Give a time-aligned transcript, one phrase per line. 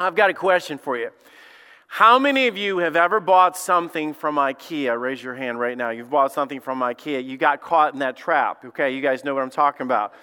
[0.00, 1.10] I've got a question for you.
[1.86, 4.98] How many of you have ever bought something from IKEA?
[4.98, 5.90] Raise your hand right now.
[5.90, 7.22] You've bought something from IKEA.
[7.22, 8.64] You got caught in that trap.
[8.64, 10.14] Okay, you guys know what I'm talking about.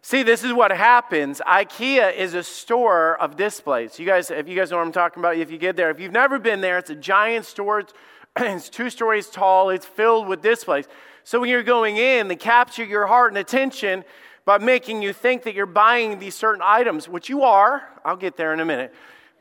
[0.00, 1.42] See, this is what happens.
[1.44, 3.98] IKEA is a store of displays.
[3.98, 5.98] You guys, if you guys know what I'm talking about, if you get there, if
[5.98, 7.82] you've never been there, it's a giant store.
[8.38, 9.70] It's two stories tall.
[9.70, 10.86] It's filled with displays.
[11.24, 14.04] So when you're going in, they capture your heart and attention
[14.44, 17.82] by making you think that you're buying these certain items, which you are.
[18.04, 18.94] I'll get there in a minute.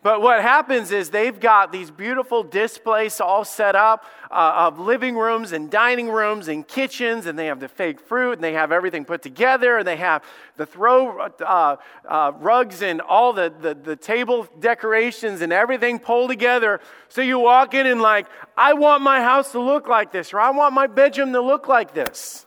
[0.05, 5.15] But what happens is they've got these beautiful displays all set up uh, of living
[5.17, 8.71] rooms and dining rooms and kitchens, and they have the fake fruit, and they have
[8.71, 10.23] everything put together, and they have
[10.57, 16.29] the throw uh, uh, rugs and all the, the, the table decorations and everything pulled
[16.29, 16.81] together.
[17.09, 20.39] So you walk in and, like, I want my house to look like this, or
[20.39, 22.45] I want my bedroom to look like this.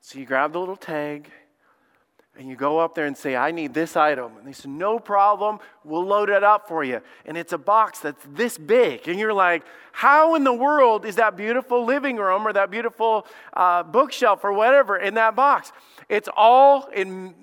[0.00, 1.30] So you grab the little tag
[2.38, 4.36] and you go up there and say, I need this item.
[4.38, 7.00] And they say, No problem, we'll load it up for you.
[7.26, 9.08] And it's a box that's this big.
[9.08, 13.26] And you're like, How in the world is that beautiful living room or that beautiful
[13.52, 15.72] uh, bookshelf or whatever in that box?
[16.08, 17.34] It's all in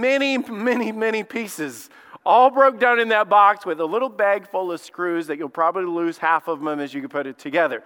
[0.00, 1.88] many, many, many pieces.
[2.24, 5.48] All broke down in that box with a little bag full of screws that you'll
[5.48, 7.84] probably lose half of them as you put it together.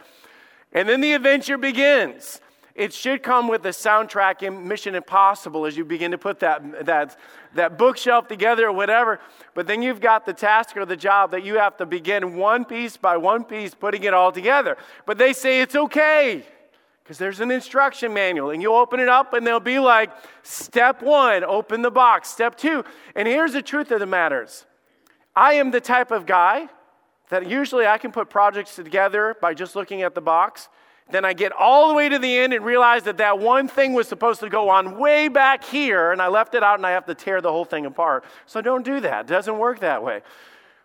[0.72, 2.40] And then the adventure begins.
[2.74, 6.86] It should come with a soundtrack in Mission Impossible as you begin to put that,
[6.86, 7.18] that,
[7.54, 9.20] that bookshelf together or whatever.
[9.54, 12.64] But then you've got the task or the job that you have to begin one
[12.64, 14.76] piece by one piece putting it all together.
[15.04, 16.44] But they say it's okay
[17.02, 20.12] because there's an instruction manual and you open it up and they'll be like,
[20.44, 22.28] step one, open the box.
[22.28, 22.84] Step two.
[23.16, 24.64] And here's the truth of the matters
[25.34, 26.68] I am the type of guy
[27.30, 30.68] that usually I can put projects together by just looking at the box.
[31.10, 33.92] Then I get all the way to the end and realize that that one thing
[33.92, 36.92] was supposed to go on way back here, and I left it out and I
[36.92, 38.24] have to tear the whole thing apart.
[38.46, 39.22] So don't do that.
[39.22, 40.22] It doesn't work that way.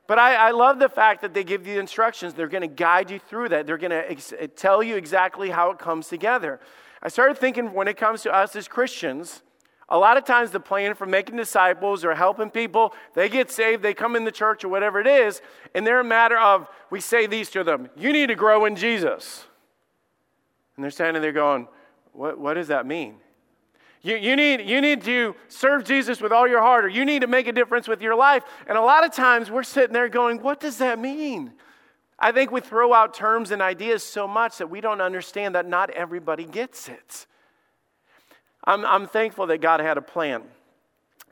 [0.07, 2.33] But I, I love the fact that they give you instructions.
[2.33, 5.49] They're going to guide you through that, they're going to ex- eh, tell you exactly
[5.49, 6.59] how it comes together.
[7.01, 9.41] I started thinking when it comes to us as Christians,
[9.89, 13.83] a lot of times the plan for making disciples or helping people, they get saved,
[13.83, 15.41] they come in the church or whatever it is,
[15.75, 18.75] and they're a matter of, we say these to them, you need to grow in
[18.75, 19.45] Jesus.
[20.75, 21.67] And they're standing there going,
[22.13, 23.15] What, what does that mean?
[24.01, 27.21] You, you, need, you need to serve Jesus with all your heart, or you need
[27.21, 28.43] to make a difference with your life.
[28.67, 31.53] And a lot of times we're sitting there going, What does that mean?
[32.17, 35.67] I think we throw out terms and ideas so much that we don't understand that
[35.67, 37.25] not everybody gets it.
[38.63, 40.43] I'm, I'm thankful that God had a plan.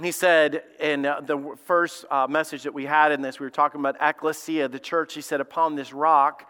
[0.02, 3.52] He said in uh, the first uh, message that we had in this, we were
[3.52, 5.14] talking about ecclesia, the church.
[5.14, 6.50] He said, Upon this rock,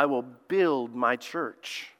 [0.00, 1.90] I will build my church.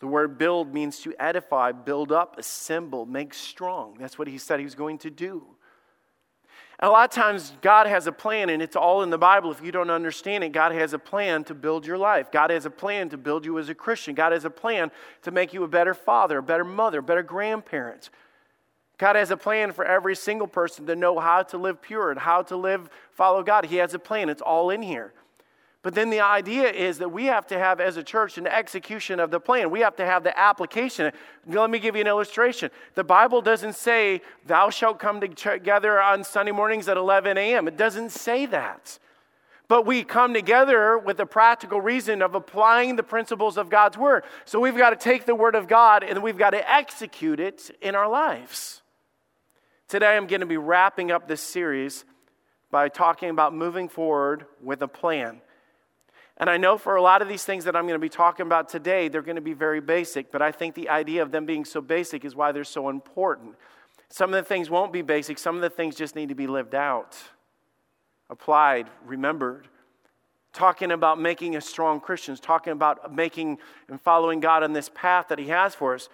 [0.00, 3.98] The word build means to edify, build up, assemble, make strong.
[4.00, 5.44] That's what he said he was going to do.
[6.80, 9.50] A lot of times, God has a plan, and it's all in the Bible.
[9.52, 12.32] If you don't understand it, God has a plan to build your life.
[12.32, 14.14] God has a plan to build you as a Christian.
[14.14, 14.90] God has a plan
[15.20, 18.08] to make you a better father, a better mother, better grandparent.
[18.96, 22.18] God has a plan for every single person to know how to live pure and
[22.18, 23.66] how to live, follow God.
[23.66, 24.30] He has a plan.
[24.30, 25.12] It's all in here.
[25.82, 29.18] But then the idea is that we have to have, as a church, an execution
[29.18, 29.68] of the plan.
[29.68, 31.12] We have to have the application.
[31.44, 32.70] Let me give you an illustration.
[32.94, 37.76] The Bible doesn't say, Thou shalt come together on Sunday mornings at 11 a.m., it
[37.76, 38.98] doesn't say that.
[39.66, 44.22] But we come together with the practical reason of applying the principles of God's Word.
[44.44, 47.74] So we've got to take the Word of God and we've got to execute it
[47.80, 48.82] in our lives.
[49.88, 52.04] Today I'm going to be wrapping up this series
[52.70, 55.40] by talking about moving forward with a plan.
[56.38, 58.46] And I know for a lot of these things that I'm going to be talking
[58.46, 61.44] about today, they're going to be very basic, but I think the idea of them
[61.46, 63.54] being so basic is why they're so important.
[64.08, 66.46] Some of the things won't be basic, some of the things just need to be
[66.46, 67.16] lived out,
[68.30, 69.68] applied, remembered.
[70.52, 73.56] Talking about making us strong Christians, talking about making
[73.88, 76.10] and following God on this path that He has for us.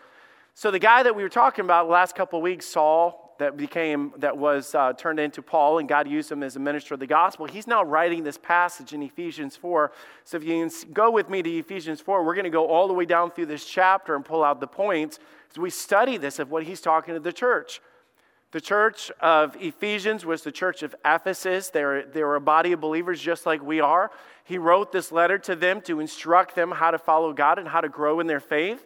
[0.55, 3.57] So, the guy that we were talking about the last couple of weeks, Saul, that
[3.57, 7.01] became that was uh, turned into paul and god used him as a minister of
[7.01, 7.47] the gospel.
[7.47, 9.93] He's now writing this passage in ephesians 4
[10.25, 12.89] so if you can go with me to ephesians 4 we're going to go all
[12.89, 15.19] the way down through this chapter and pull out the points.
[15.51, 17.81] As we study this of what he's talking to the church.
[18.51, 21.69] The church of ephesians was the church of ephesus.
[21.69, 24.11] They they were a body of believers just like we are.
[24.45, 27.83] He wrote this letter to them to instruct them how to follow god and how
[27.83, 28.85] to grow in their faith.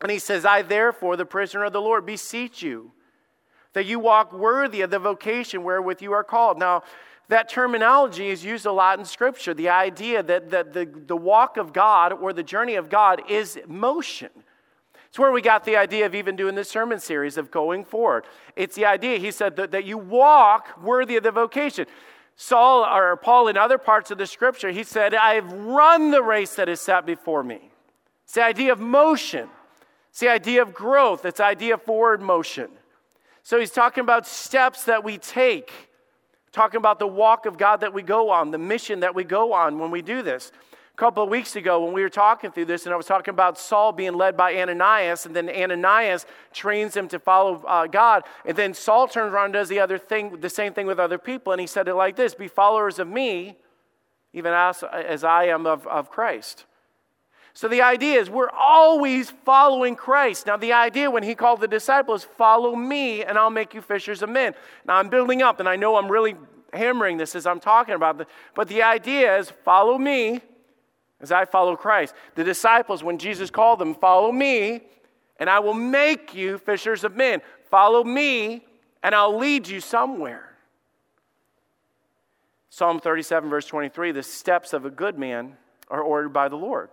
[0.00, 2.92] And he says i therefore the prisoner of the lord beseech you
[3.72, 6.58] that you walk worthy of the vocation wherewith you are called.
[6.58, 6.82] Now,
[7.28, 11.56] that terminology is used a lot in Scripture the idea that, that the, the walk
[11.56, 14.28] of God or the journey of God is motion.
[15.08, 18.24] It's where we got the idea of even doing this sermon series of going forward.
[18.56, 21.86] It's the idea, he said, that, that you walk worthy of the vocation.
[22.36, 26.54] Saul or Paul in other parts of the scripture, he said, I've run the race
[26.54, 27.72] that is set before me.
[28.24, 29.48] It's the idea of motion.
[30.10, 31.24] It's the idea of growth.
[31.26, 32.70] It's the idea of forward motion.
[33.42, 35.72] So he's talking about steps that we take,
[36.52, 39.52] talking about the walk of God that we go on, the mission that we go
[39.52, 40.52] on when we do this
[40.92, 43.32] a couple of weeks ago when we were talking through this, and I was talking
[43.32, 48.24] about Saul being led by Ananias, and then Ananias trains him to follow uh, God,
[48.44, 51.18] and then Saul turns around and does the other thing, the same thing with other
[51.18, 53.56] people, and he said it like this: "Be followers of me,
[54.34, 56.66] even as, as I am of, of Christ."
[57.54, 60.46] So the idea is we're always following Christ.
[60.46, 64.22] Now, the idea when he called the disciples, follow me and I'll make you fishers
[64.22, 64.54] of men.
[64.86, 66.34] Now, I'm building up, and I know I'm really
[66.72, 70.40] hammering this as I'm talking about, this, but the idea is follow me
[71.20, 72.14] as I follow Christ.
[72.34, 74.82] The disciples, when Jesus called them, follow me,
[75.38, 77.42] and I will make you fishers of men.
[77.70, 78.64] Follow me,
[79.02, 80.56] and I'll lead you somewhere.
[82.70, 85.58] Psalm 37, verse 23 the steps of a good man
[85.88, 86.88] are ordered by the Lord.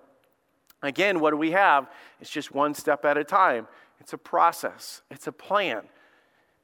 [0.81, 1.90] Again, what do we have?
[2.22, 3.68] It's just one step at a time.
[4.00, 5.81] It's a process, it's a plan,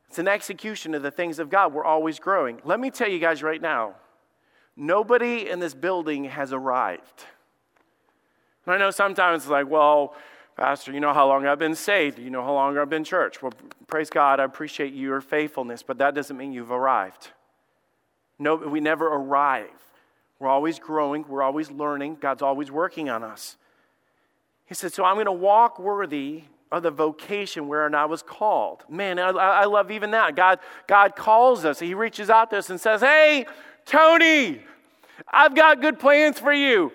[0.08, 1.74] it's an execution of the things of God.
[1.74, 2.62] We're always growing.
[2.64, 3.96] Let me tell you guys right now
[4.78, 7.26] nobody in this building has arrived.
[8.66, 10.16] And I know sometimes it's like, well,
[10.58, 12.18] Pastor, you know how long I've been saved.
[12.18, 13.42] You know how long I've been church.
[13.42, 13.54] Well,
[13.88, 17.32] praise God, I appreciate your faithfulness, but that doesn't mean you've arrived.
[18.40, 19.70] No, we never arrive.
[20.40, 22.18] We're always growing, we're always learning.
[22.20, 23.58] God's always working on us.
[24.66, 28.84] He said, So I'm going to walk worthy of the vocation wherein I was called.
[28.90, 30.36] Man, I, I love even that.
[30.36, 33.46] God, God calls us, He reaches out to us and says, Hey,
[33.86, 34.62] Tony,
[35.28, 36.92] I've got good plans for you.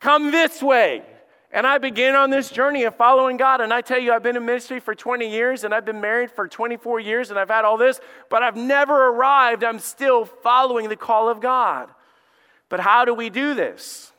[0.00, 1.02] Come this way.
[1.54, 3.60] And I began on this journey of following God.
[3.60, 6.30] And I tell you, I've been in ministry for 20 years and I've been married
[6.30, 8.00] for 24 years and I've had all this,
[8.30, 9.62] but I've never arrived.
[9.62, 11.90] I'm still following the call of God.
[12.70, 14.11] But how do we do this?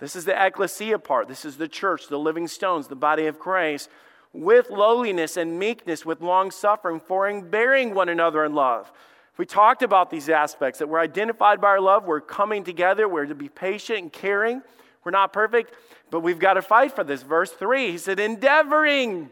[0.00, 1.28] This is the ecclesia part.
[1.28, 3.88] This is the church, the living stones, the body of Christ,
[4.32, 8.90] with lowliness and meekness, with long suffering, for forbearing one another in love.
[9.36, 13.26] We talked about these aspects that we're identified by our love, we're coming together, we're
[13.26, 14.62] to be patient and caring.
[15.04, 15.72] We're not perfect,
[16.10, 17.22] but we've got to fight for this.
[17.22, 19.30] Verse 3, he said, endeavoring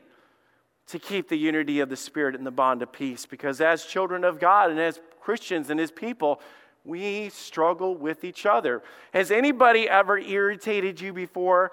[0.86, 3.26] to keep the unity of the Spirit in the bond of peace.
[3.26, 6.40] Because as children of God and as Christians and His people,
[6.88, 8.82] we struggle with each other.
[9.12, 11.70] Has anybody ever irritated you before?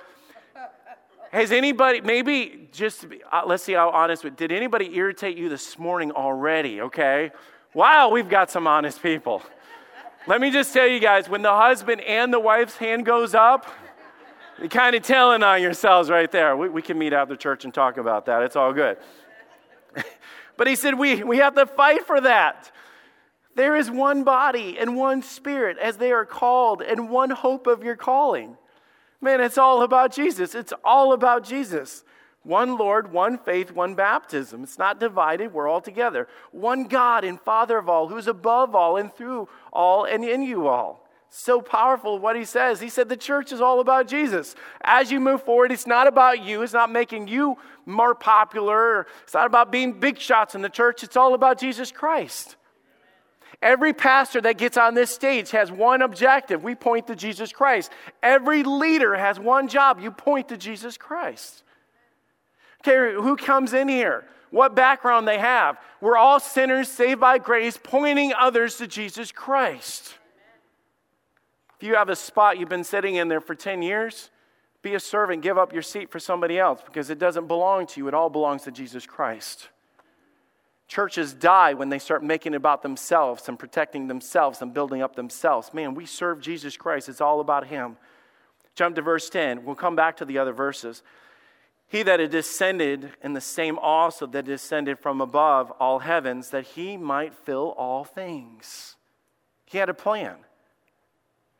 [1.31, 6.11] Has anybody, maybe just uh, let's see how honest, did anybody irritate you this morning
[6.11, 6.81] already?
[6.81, 7.31] Okay.
[7.73, 9.41] Wow, we've got some honest people.
[10.27, 13.67] Let me just tell you guys when the husband and the wife's hand goes up,
[14.59, 16.55] you're kind of telling on yourselves right there.
[16.57, 18.43] We, we can meet after church and talk about that.
[18.43, 18.97] It's all good.
[20.57, 22.71] but he said, we, we have to fight for that.
[23.55, 27.83] There is one body and one spirit as they are called, and one hope of
[27.83, 28.57] your calling.
[29.21, 30.53] Man, it's all about Jesus.
[30.53, 32.03] It's all about Jesus.
[32.43, 34.63] One Lord, one faith, one baptism.
[34.63, 36.27] It's not divided, we're all together.
[36.51, 40.67] One God and Father of all, who's above all and through all and in you
[40.67, 41.09] all.
[41.29, 42.79] So powerful what he says.
[42.79, 44.55] He said the church is all about Jesus.
[44.81, 49.33] As you move forward, it's not about you, it's not making you more popular, it's
[49.33, 52.57] not about being big shots in the church, it's all about Jesus Christ.
[53.61, 57.91] Every pastor that gets on this stage has one objective we point to Jesus Christ.
[58.21, 61.63] Every leader has one job you point to Jesus Christ.
[62.81, 64.25] Okay, who comes in here?
[64.51, 65.77] What background they have?
[66.01, 70.15] We're all sinners saved by grace, pointing others to Jesus Christ.
[71.79, 74.29] If you have a spot you've been sitting in there for 10 years,
[74.81, 77.99] be a servant, give up your seat for somebody else because it doesn't belong to
[77.99, 78.07] you.
[78.07, 79.69] It all belongs to Jesus Christ.
[80.87, 85.15] Churches die when they start making it about themselves and protecting themselves and building up
[85.15, 85.73] themselves.
[85.73, 87.09] Man, we serve Jesus Christ.
[87.09, 87.97] It's all about Him.
[88.75, 89.65] Jump to verse 10.
[89.65, 91.01] We'll come back to the other verses.
[91.87, 96.65] He that had descended in the same also that descended from above all heavens, that
[96.65, 98.95] he might fill all things.
[99.65, 100.35] He had a plan.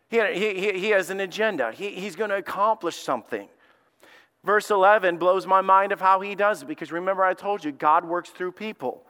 [0.10, 1.72] He, had, he, he, has an agenda.
[1.72, 3.48] He, he's going to accomplish something.
[4.44, 7.72] Verse 11 blows my mind of how he does it because remember, I told you,
[7.72, 9.04] God works through people.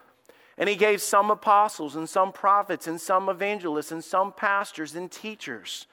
[0.57, 5.11] And he gave some apostles and some prophets and some evangelists and some pastors and
[5.11, 5.87] teachers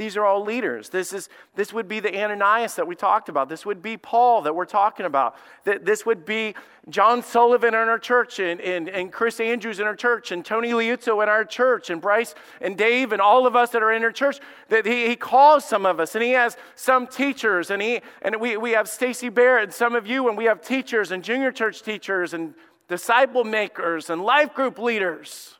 [0.00, 0.88] These are all leaders.
[0.88, 3.50] This, is, this would be the Ananias that we talked about.
[3.50, 5.36] This would be Paul that we're talking about.
[5.64, 6.54] This would be
[6.88, 10.70] John Sullivan in our church, and, and, and Chris Andrews in our church, and Tony
[10.70, 14.02] Liuzzo in our church, and Bryce and Dave, and all of us that are in
[14.02, 14.40] our church.
[14.70, 18.40] That he, he calls some of us, and he has some teachers, and, he, and
[18.40, 21.52] we, we have Stacy Barrett, and some of you, and we have teachers, and junior
[21.52, 22.54] church teachers, and
[22.90, 25.54] disciple makers, and life group leaders.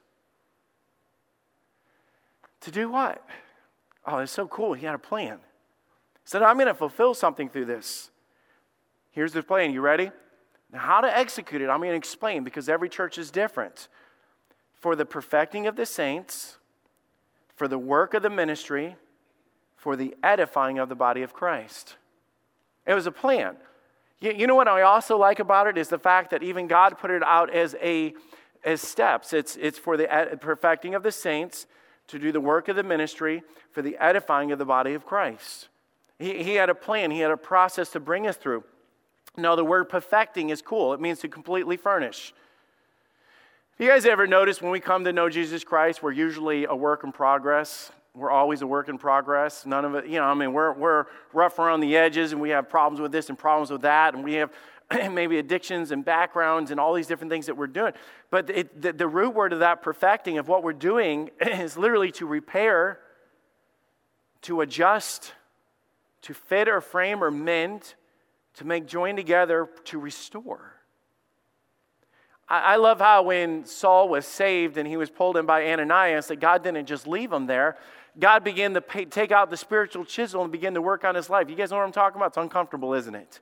[2.63, 3.25] To do what?
[4.05, 4.75] Oh, it's so cool.
[4.75, 5.39] He had a plan.
[5.39, 8.11] He said, I'm going to fulfill something through this.
[9.13, 9.73] Here's the plan.
[9.73, 10.11] You ready?
[10.73, 13.87] Now, how to execute it, I'm going to explain because every church is different.
[14.81, 16.59] For the perfecting of the saints,
[17.55, 18.97] for the work of the ministry,
[19.77, 21.97] for the edifying of the body of Christ.
[22.87, 23.57] It was a plan.
[24.21, 27.11] You, know what I also like about it is the fact that even God put
[27.11, 28.15] it out as a
[28.65, 29.33] as steps.
[29.33, 31.67] It's, it's for the perfecting of the saints,
[32.09, 35.69] to do the work of the ministry for the edifying of the body of Christ.
[36.19, 38.65] He, he had a plan, he had a process to bring us through.
[39.37, 42.35] Now, the word perfecting is cool, it means to completely furnish.
[43.79, 47.05] You guys ever notice when we come to know Jesus Christ, we're usually a work
[47.05, 47.93] in progress?
[48.14, 49.64] We're always a work in progress.
[49.64, 52.50] None of it, you know, I mean, we're, we're rough around the edges and we
[52.50, 54.50] have problems with this and problems with that, and we have
[55.12, 57.93] maybe addictions and backgrounds and all these different things that we're doing.
[58.31, 62.11] But it, the, the root word of that perfecting of what we're doing is literally
[62.12, 62.99] to repair,
[64.43, 65.33] to adjust,
[66.23, 67.95] to fit or frame or mend,
[68.55, 70.75] to make join together, to restore.
[72.49, 76.26] I, I love how when Saul was saved and he was pulled in by Ananias,
[76.26, 77.79] that God didn't just leave him there.
[78.21, 81.31] God began to pay, take out the spiritual chisel and begin to work on his
[81.31, 81.49] life.
[81.49, 82.29] You guys know what I'm talking about?
[82.29, 83.41] It's uncomfortable, isn't it?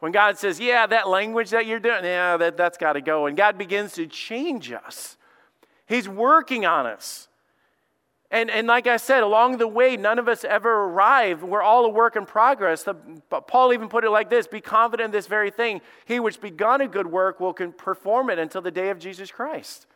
[0.00, 3.26] When God says, Yeah, that language that you're doing, yeah, that, that's got to go.
[3.26, 5.16] And God begins to change us,
[5.86, 7.28] He's working on us.
[8.32, 11.42] And, and like I said, along the way, none of us ever arrive.
[11.42, 12.82] We're all a work in progress.
[12.82, 15.82] The, Paul even put it like this Be confident in this very thing.
[16.06, 19.86] He which begun a good work will perform it until the day of Jesus Christ.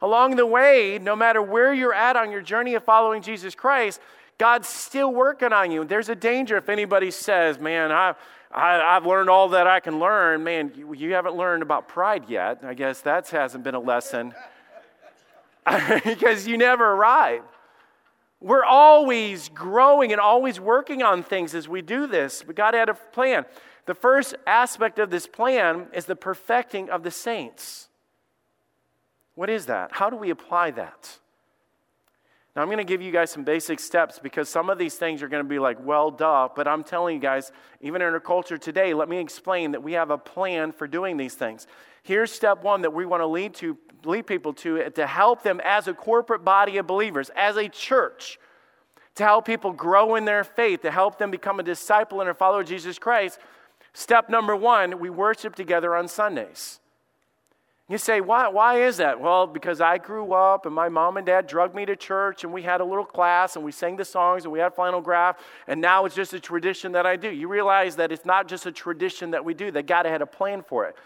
[0.00, 4.00] Along the way, no matter where you're at on your journey of following Jesus Christ,
[4.38, 5.84] God's still working on you.
[5.84, 8.14] There's a danger if anybody says, Man, I,
[8.52, 10.44] I, have learned all that I can learn.
[10.44, 12.60] Man, you, you haven't learned about pride yet.
[12.62, 14.34] I guess that hasn't been a lesson
[16.04, 17.42] because you never arrive.
[18.40, 22.42] We're always growing and always working on things as we do this.
[22.46, 23.46] But God had a plan.
[23.86, 27.85] The first aspect of this plan is the perfecting of the saints.
[29.36, 29.92] What is that?
[29.92, 31.18] How do we apply that?
[32.56, 35.22] Now, I'm going to give you guys some basic steps because some of these things
[35.22, 36.48] are going to be like, well, duh.
[36.56, 37.52] But I'm telling you guys,
[37.82, 41.18] even in our culture today, let me explain that we have a plan for doing
[41.18, 41.66] these things.
[42.02, 45.42] Here's step one that we want to lead to lead people to uh, to help
[45.42, 48.38] them as a corporate body of believers, as a church,
[49.16, 52.34] to help people grow in their faith, to help them become a disciple and a
[52.34, 53.38] follower of Jesus Christ.
[53.92, 56.80] Step number one, we worship together on Sundays.
[57.88, 59.20] You say, why, why is that?
[59.20, 62.52] Well, because I grew up and my mom and dad drugged me to church and
[62.52, 65.38] we had a little class and we sang the songs and we had flannel graph
[65.68, 67.30] and now it's just a tradition that I do.
[67.30, 70.26] You realize that it's not just a tradition that we do, that God had a
[70.26, 70.96] plan for it.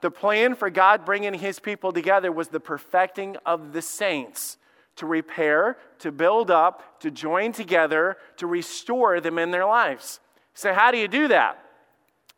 [0.00, 4.56] The plan for God bringing his people together was the perfecting of the saints
[4.96, 10.20] to repair, to build up, to join together, to restore them in their lives.
[10.54, 11.62] So, how do you do that?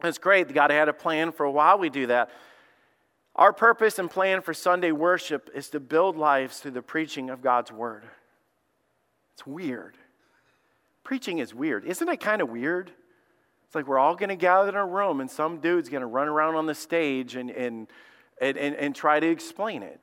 [0.03, 0.53] It's great.
[0.53, 2.31] God had a plan for while we do that.
[3.35, 7.41] Our purpose and plan for Sunday worship is to build lives through the preaching of
[7.41, 8.05] God's word.
[9.35, 9.97] It's weird.
[11.03, 11.85] Preaching is weird.
[11.85, 12.93] Isn't it kind of weird?
[13.67, 16.07] It's like we're all going to gather in a room and some dude's going to
[16.07, 17.89] run around on the stage and, and,
[18.41, 19.99] and, and, and try to explain it.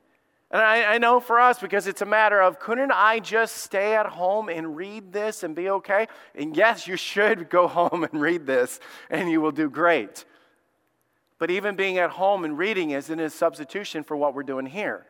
[0.50, 3.94] And I, I, know for us, because it's a matter of couldn't I just stay
[3.94, 6.08] at home and read this and be okay?
[6.34, 10.24] And yes, you should go home and read this, and you will do great.
[11.40, 15.06] But even being at home and reading isn't a substitution for what we're doing here.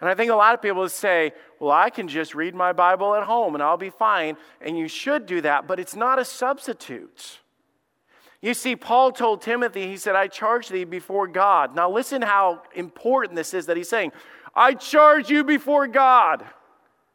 [0.00, 3.14] And I think a lot of people say, well, I can just read my Bible
[3.14, 4.36] at home and I'll be fine.
[4.60, 7.38] And you should do that, but it's not a substitute.
[8.40, 11.76] You see, Paul told Timothy, he said, I charge thee before God.
[11.76, 14.10] Now, listen how important this is that he's saying,
[14.56, 16.44] I charge you before God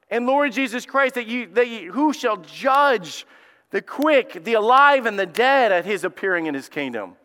[0.10, 3.28] and Lord Jesus Christ, that you, that you, who shall judge
[3.72, 7.18] the quick, the alive, and the dead at his appearing in his kingdom.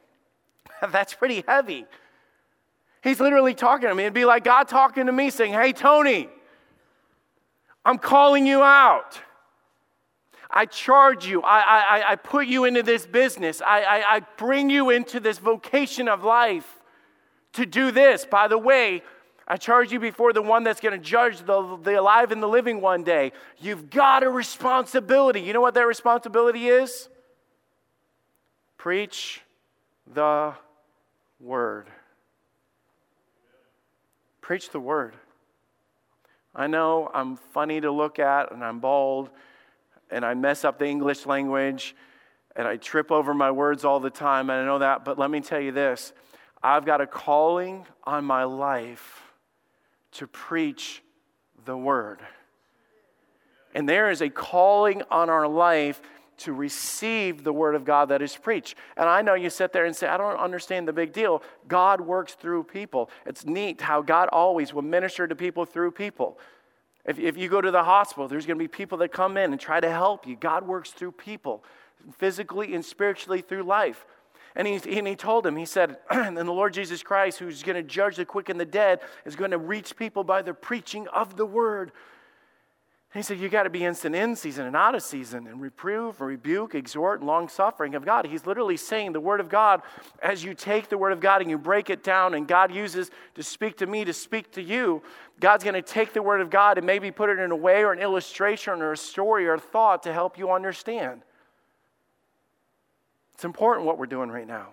[0.90, 1.86] That's pretty heavy.
[3.02, 4.04] He's literally talking to me.
[4.04, 6.28] It'd be like God talking to me saying, Hey, Tony,
[7.84, 9.20] I'm calling you out.
[10.54, 11.40] I charge you.
[11.42, 13.62] I, I, I put you into this business.
[13.62, 16.80] I, I, I bring you into this vocation of life
[17.54, 18.26] to do this.
[18.26, 19.02] By the way,
[19.48, 22.48] I charge you before the one that's going to judge the, the alive and the
[22.48, 23.32] living one day.
[23.58, 25.40] You've got a responsibility.
[25.40, 27.08] You know what that responsibility is?
[28.76, 29.40] Preach
[30.06, 30.54] the
[31.42, 31.88] word.
[34.40, 35.14] Preach the word.
[36.54, 39.30] I know I'm funny to look at and I'm bald
[40.10, 41.96] and I mess up the English language
[42.54, 45.30] and I trip over my words all the time, and I know that, but let
[45.30, 46.12] me tell you this
[46.62, 49.22] I've got a calling on my life
[50.12, 51.02] to preach
[51.64, 52.20] the word.
[53.74, 56.02] And there is a calling on our life
[56.42, 58.76] to receive the word of God that is preached.
[58.96, 61.42] And I know you sit there and say, I don't understand the big deal.
[61.68, 63.10] God works through people.
[63.26, 66.38] It's neat how God always will minister to people through people.
[67.04, 69.52] If, if you go to the hospital, there's going to be people that come in
[69.52, 70.36] and try to help you.
[70.36, 71.64] God works through people,
[72.16, 74.06] physically and spiritually through life.
[74.54, 77.76] And he, and he told him, he said, and the Lord Jesus Christ, who's going
[77.76, 81.08] to judge the quick and the dead, is going to reach people by the preaching
[81.08, 81.92] of the word.
[83.12, 86.18] He said, You got to be instant in season and out of season, and reprove,
[86.20, 88.26] and rebuke, exhort, and long suffering of God.
[88.26, 89.82] He's literally saying the Word of God,
[90.22, 93.10] as you take the Word of God and you break it down, and God uses
[93.34, 95.02] to speak to me to speak to you,
[95.40, 97.84] God's going to take the Word of God and maybe put it in a way
[97.84, 101.22] or an illustration or a story or a thought to help you understand.
[103.34, 104.68] It's important what we're doing right now.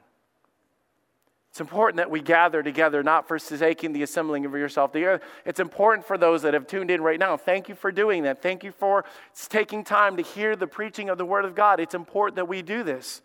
[1.59, 5.19] It's important that we gather together, not for forsaking the assembling of yourself together.
[5.43, 7.35] It's important for those that have tuned in right now.
[7.35, 8.41] Thank you for doing that.
[8.41, 9.03] Thank you for
[9.49, 11.81] taking time to hear the preaching of the Word of God.
[11.81, 13.21] It's important that we do this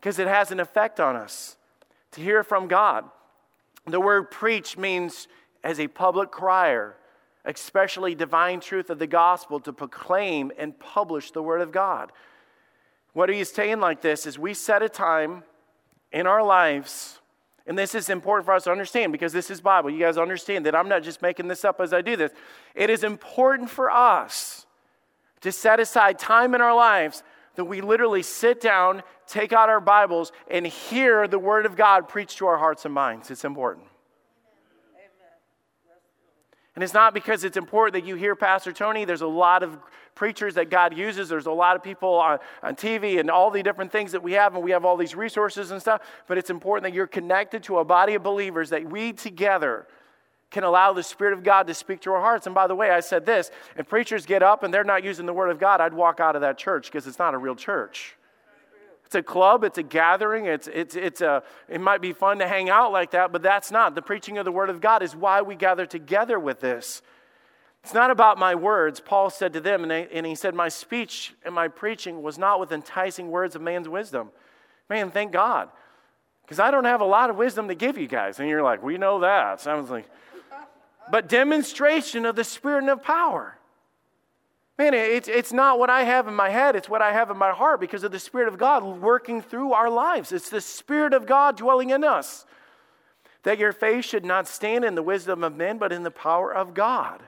[0.00, 1.56] because it has an effect on us
[2.10, 3.04] to hear from God.
[3.86, 5.28] The word preach means
[5.62, 6.96] as a public crier,
[7.44, 12.10] especially divine truth of the gospel, to proclaim and publish the Word of God.
[13.12, 15.44] What he's saying like this is we set a time
[16.10, 17.20] in our lives
[17.66, 19.90] and this is important for us to understand because this is Bible.
[19.90, 22.32] You guys understand that I'm not just making this up as I do this.
[22.74, 24.66] It is important for us
[25.40, 27.22] to set aside time in our lives
[27.56, 32.08] that we literally sit down, take out our Bibles, and hear the Word of God
[32.08, 33.30] preached to our hearts and minds.
[33.30, 33.86] It's important.
[36.74, 39.06] And it's not because it's important that you hear Pastor Tony.
[39.06, 39.78] There's a lot of
[40.16, 41.28] preachers that God uses.
[41.28, 44.32] There's a lot of people on, on TV and all the different things that we
[44.32, 46.00] have, and we have all these resources and stuff.
[46.26, 49.86] But it's important that you're connected to a body of believers that we together
[50.50, 52.46] can allow the Spirit of God to speak to our hearts.
[52.46, 55.26] And by the way, I said this if preachers get up and they're not using
[55.26, 57.56] the Word of God, I'd walk out of that church because it's not a real
[57.56, 58.16] church.
[59.04, 62.48] It's a club, it's a gathering, it's, it's, it's a, it might be fun to
[62.48, 63.94] hang out like that, but that's not.
[63.94, 67.02] The preaching of the Word of God is why we gather together with this.
[67.86, 70.68] It's not about my words, Paul said to them, and, they, and he said, My
[70.68, 74.30] speech and my preaching was not with enticing words of man's wisdom.
[74.90, 75.68] Man, thank God.
[76.42, 78.40] Because I don't have a lot of wisdom to give you guys.
[78.40, 79.60] And you're like, We know that.
[79.60, 80.04] Sounds like,
[81.12, 83.56] but demonstration of the Spirit and of power.
[84.78, 87.36] Man, it's, it's not what I have in my head, it's what I have in
[87.36, 90.32] my heart because of the Spirit of God working through our lives.
[90.32, 92.46] It's the Spirit of God dwelling in us.
[93.44, 96.52] That your faith should not stand in the wisdom of men, but in the power
[96.52, 97.22] of God.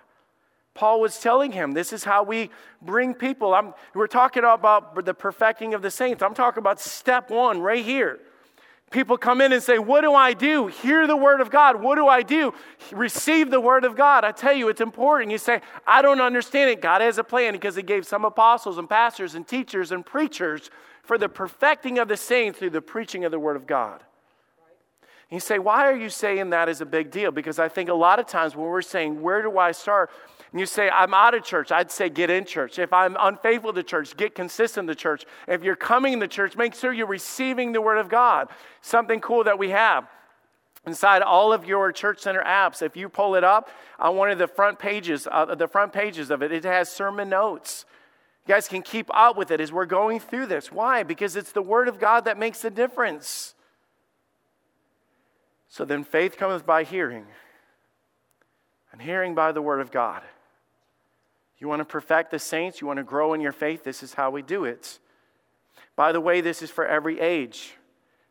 [0.79, 3.53] Paul was telling him, this is how we bring people.
[3.53, 6.23] I'm, we're talking about the perfecting of the saints.
[6.23, 8.21] I'm talking about step one right here.
[8.93, 10.69] People come in and say, What do I do?
[10.69, 11.83] Hear the word of God.
[11.83, 12.55] What do I do?
[12.93, 14.23] Receive the word of God.
[14.23, 15.33] I tell you, it's important.
[15.33, 16.81] You say, I don't understand it.
[16.81, 20.71] God has a plan because He gave some apostles and pastors and teachers and preachers
[21.03, 24.05] for the perfecting of the saints through the preaching of the word of God.
[25.29, 27.33] You say, Why are you saying that is a big deal?
[27.33, 30.09] Because I think a lot of times when we're saying, Where do I start?
[30.51, 32.79] And you say, I'm out of church, I'd say get in church.
[32.79, 35.25] If I'm unfaithful to church, get consistent to church.
[35.47, 38.49] If you're coming to church, make sure you're receiving the Word of God.
[38.81, 40.09] Something cool that we have.
[40.87, 44.39] Inside all of your church center apps, if you pull it up on one of
[44.39, 47.85] the front pages, uh, the front pages of it, it has sermon notes.
[48.47, 50.73] You guys can keep up with it as we're going through this.
[50.73, 51.03] Why?
[51.03, 53.55] Because it's the Word of God that makes the difference.
[55.69, 57.27] So then faith cometh by hearing,
[58.91, 60.23] and hearing by the Word of God.
[61.59, 62.81] You want to perfect the saints?
[62.81, 63.85] You want to grow in your faith?
[63.85, 64.99] This is how we do it.
[65.97, 67.75] By the way, this is for every age.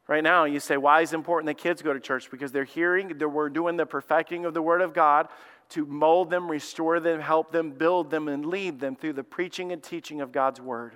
[0.08, 2.32] Right now, you say, why is it important that kids go to church?
[2.32, 5.28] Because they're hearing, that we're doing the perfecting of the Word of God
[5.70, 9.74] to mold them, restore them, help them, build them, and lead them through the preaching
[9.74, 10.96] and teaching of God's Word.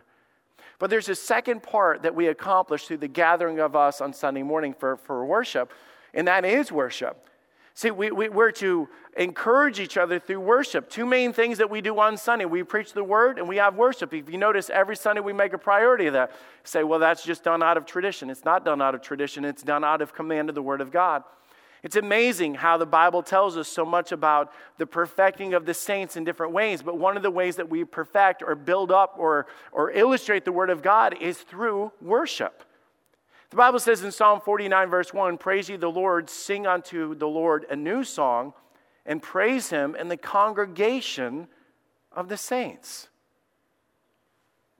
[0.80, 4.44] But there's a second part that we accomplish through the gathering of us on Sunday
[4.44, 5.74] morning for, for worship,
[6.13, 7.28] and that is worship.
[7.74, 10.90] See, we, we, we're to encourage each other through worship.
[10.90, 13.76] Two main things that we do on Sunday we preach the word and we have
[13.76, 14.14] worship.
[14.14, 16.32] If you notice, every Sunday we make a priority of that.
[16.64, 18.30] Say, well, that's just done out of tradition.
[18.30, 20.92] It's not done out of tradition, it's done out of command of the word of
[20.92, 21.24] God.
[21.84, 26.16] It's amazing how the Bible tells us so much about the perfecting of the saints
[26.16, 29.48] in different ways, but one of the ways that we perfect or build up or,
[29.72, 32.64] or illustrate the Word of God is through worship.
[33.52, 37.28] The Bible says in Psalm 49, verse 1 Praise ye the Lord, sing unto the
[37.28, 38.54] Lord a new song,
[39.06, 41.50] and praise him in the congregation
[42.14, 43.10] of the saints.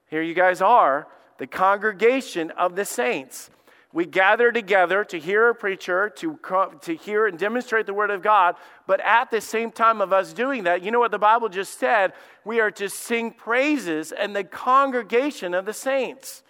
[0.10, 1.07] Here you guys are,
[1.38, 3.49] the congregation of the saints.
[3.91, 6.39] We gather together to hear a preacher, to,
[6.81, 8.55] to hear and demonstrate the Word of God,
[8.88, 11.77] but at the same time of us doing that, you know what the Bible just
[11.77, 12.13] said?
[12.45, 16.43] We are to sing praises and the congregation of the saints.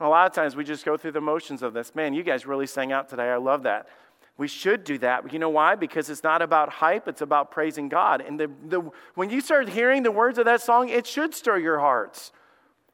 [0.00, 1.94] A lot of times we just go through the motions of this.
[1.94, 3.30] Man, you guys really sang out today.
[3.30, 3.88] I love that.
[4.36, 5.32] We should do that.
[5.32, 5.74] You know why?
[5.74, 8.20] Because it's not about hype, it's about praising God.
[8.20, 11.58] And the, the, when you start hearing the words of that song, it should stir
[11.58, 12.32] your hearts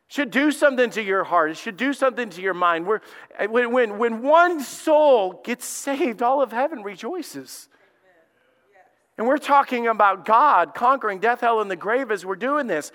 [0.09, 1.51] should do something to your heart.
[1.51, 2.87] It should do something to your mind.
[2.87, 3.01] We're,
[3.49, 7.69] when, when, when one soul gets saved, all of heaven rejoices.
[9.17, 12.93] And we're talking about God conquering death, hell, and the grave as we're doing this.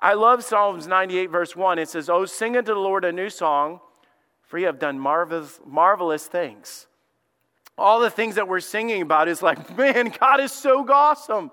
[0.00, 1.78] I love Psalms 98, verse 1.
[1.78, 3.80] It says, Oh, sing unto the Lord a new song,
[4.42, 6.86] for you have done marvelous, marvelous things.
[7.76, 11.50] All the things that we're singing about is like, man, God is so awesome.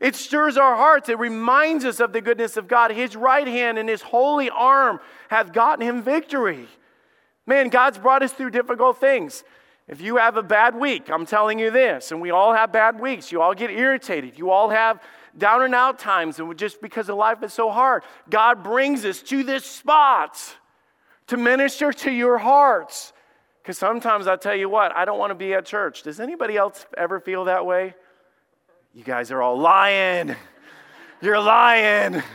[0.00, 1.08] It stirs our hearts.
[1.08, 2.90] It reminds us of the goodness of God.
[2.90, 6.68] His right hand and his holy arm have gotten him victory.
[7.46, 9.44] Man, God's brought us through difficult things.
[9.88, 13.00] If you have a bad week, I'm telling you this, and we all have bad
[13.00, 13.30] weeks.
[13.30, 14.36] You all get irritated.
[14.36, 15.00] You all have
[15.38, 18.02] down and out times, and just because of life is so hard.
[18.30, 20.38] God brings us to this spot
[21.28, 23.12] to minister to your hearts.
[23.62, 26.02] Because sometimes I tell you what, I don't want to be at church.
[26.02, 27.94] Does anybody else ever feel that way?
[28.94, 30.36] You guys are all lying.
[31.20, 32.22] You're lying.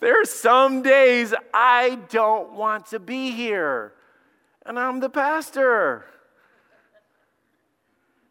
[0.00, 3.94] There are some days I don't want to be here,
[4.66, 6.04] and I'm the pastor.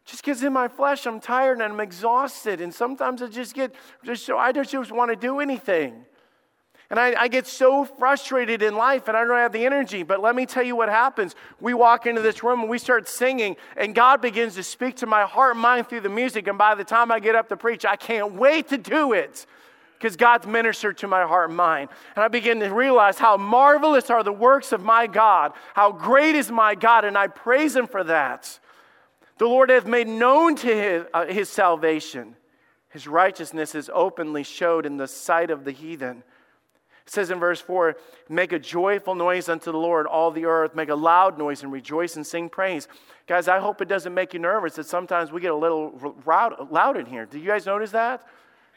[0.04, 3.74] Just because in my flesh I'm tired and I'm exhausted, and sometimes I just get
[4.04, 6.04] just so I don't just want to do anything.
[6.90, 10.02] And I, I, get so frustrated in life and I don't have the energy.
[10.02, 11.34] But let me tell you what happens.
[11.58, 15.06] We walk into this room and we start singing, and God begins to speak to
[15.06, 16.46] my heart and mind through the music.
[16.46, 19.46] And by the time I get up to preach, I can't wait to do it
[19.98, 21.88] because God's ministered to my heart and mind.
[22.14, 26.34] And I begin to realize how marvelous are the works of my God, how great
[26.34, 28.58] is my God, and I praise Him for that.
[29.38, 32.36] The Lord hath made known to his, uh, his salvation.
[32.90, 36.22] His righteousness is openly showed in the sight of the heathen.
[37.06, 37.96] It says in verse 4
[38.28, 40.74] Make a joyful noise unto the Lord, all the earth.
[40.74, 42.88] Make a loud noise and rejoice and sing praise.
[43.26, 46.96] Guys, I hope it doesn't make you nervous that sometimes we get a little loud
[46.96, 47.26] in here.
[47.26, 48.24] Do you guys notice that?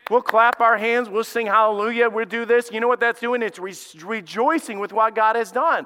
[0.09, 2.71] We'll clap our hands, we'll sing hallelujah, we'll do this.
[2.71, 3.41] You know what that's doing?
[3.41, 5.85] It's re- rejoicing with what God has done.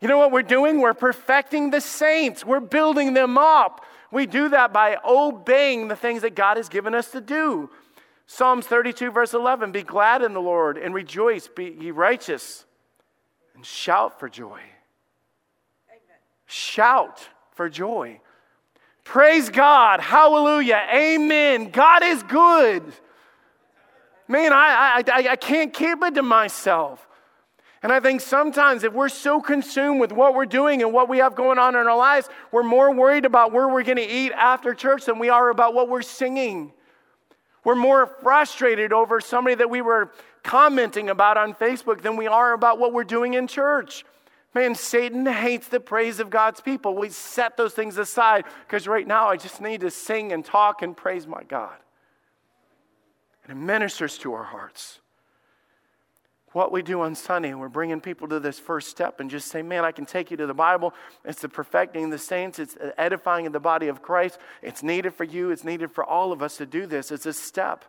[0.00, 0.80] You know what we're doing?
[0.80, 3.84] We're perfecting the saints, we're building them up.
[4.16, 7.68] We do that by obeying the things that God has given us to do.
[8.26, 12.64] Psalms 32, verse 11 Be glad in the Lord and rejoice, be ye righteous,
[13.54, 14.58] and shout for joy.
[15.90, 16.18] Amen.
[16.46, 18.18] Shout for joy.
[19.04, 20.00] Praise God.
[20.00, 20.80] Hallelujah.
[20.94, 21.68] Amen.
[21.68, 22.84] God is good.
[24.28, 27.06] Man, I, I, I can't keep it to myself.
[27.86, 31.18] And I think sometimes if we're so consumed with what we're doing and what we
[31.18, 34.32] have going on in our lives, we're more worried about where we're going to eat
[34.32, 36.72] after church than we are about what we're singing.
[37.62, 40.10] We're more frustrated over somebody that we were
[40.42, 44.04] commenting about on Facebook than we are about what we're doing in church.
[44.52, 46.96] Man, Satan hates the praise of God's people.
[46.96, 50.82] We set those things aside because right now I just need to sing and talk
[50.82, 51.76] and praise my God.
[53.44, 54.98] And it ministers to our hearts
[56.56, 59.60] what we do on Sunday, we're bringing people to this first step and just say,
[59.60, 60.94] man, I can take you to the Bible.
[61.22, 64.38] It's the perfecting of the saints, it's edifying in the body of Christ.
[64.62, 67.12] It's needed for you, it's needed for all of us to do this.
[67.12, 67.84] It's a step.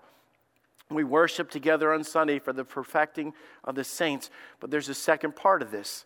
[0.90, 3.32] We worship together on Sunday for the perfecting
[3.64, 6.04] of the saints, but there's a second part of this.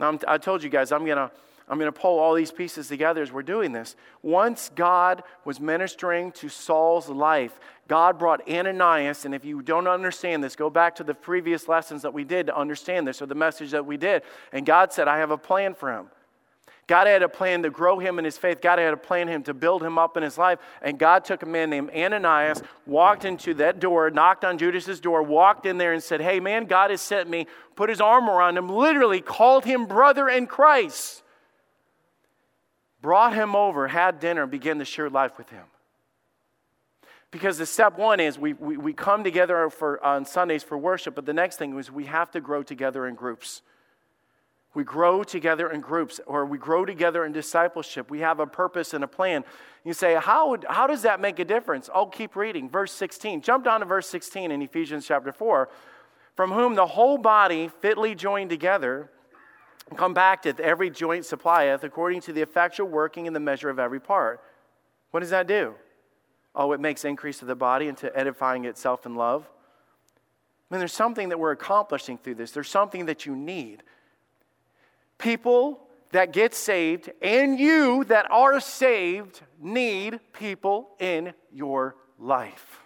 [0.00, 1.30] Now, I'm, i told you guys, I'm going to
[1.68, 3.96] I'm going to pull all these pieces together as we're doing this.
[4.22, 10.44] Once God was ministering to Saul's life, God brought Ananias, and if you don't understand
[10.44, 13.34] this, go back to the previous lessons that we did to understand this or the
[13.34, 14.22] message that we did.
[14.52, 16.08] And God said, I have a plan for him.
[16.86, 18.60] God had a plan to grow him in his faith.
[18.60, 20.58] God had a plan him to build him up in his life.
[20.82, 25.22] And God took a man named Ananias, walked into that door, knocked on Judas's door,
[25.22, 28.58] walked in there and said, Hey, man, God has sent me, put his arm around
[28.58, 31.22] him, literally called him brother in Christ
[33.04, 35.66] brought him over, had dinner, and began to share life with him.
[37.30, 41.14] Because the step one is we, we, we come together for, on Sundays for worship,
[41.14, 43.60] but the next thing is we have to grow together in groups.
[44.72, 48.10] We grow together in groups or we grow together in discipleship.
[48.10, 49.44] We have a purpose and a plan.
[49.84, 51.90] You say, how, would, how does that make a difference?
[51.94, 52.70] I'll keep reading.
[52.70, 53.42] Verse 16.
[53.42, 55.68] Jump down to verse 16 in Ephesians chapter 4.
[56.36, 59.10] From whom the whole body fitly joined together
[59.96, 64.40] compacteth every joint supplieth according to the effectual working in the measure of every part.
[65.10, 65.74] What does that do?
[66.54, 69.48] Oh, it makes increase of the body into edifying itself in love.
[70.70, 72.52] I mean, there's something that we're accomplishing through this.
[72.52, 73.82] There's something that you need.
[75.18, 75.80] People
[76.12, 82.80] that get saved and you that are saved need people in your life.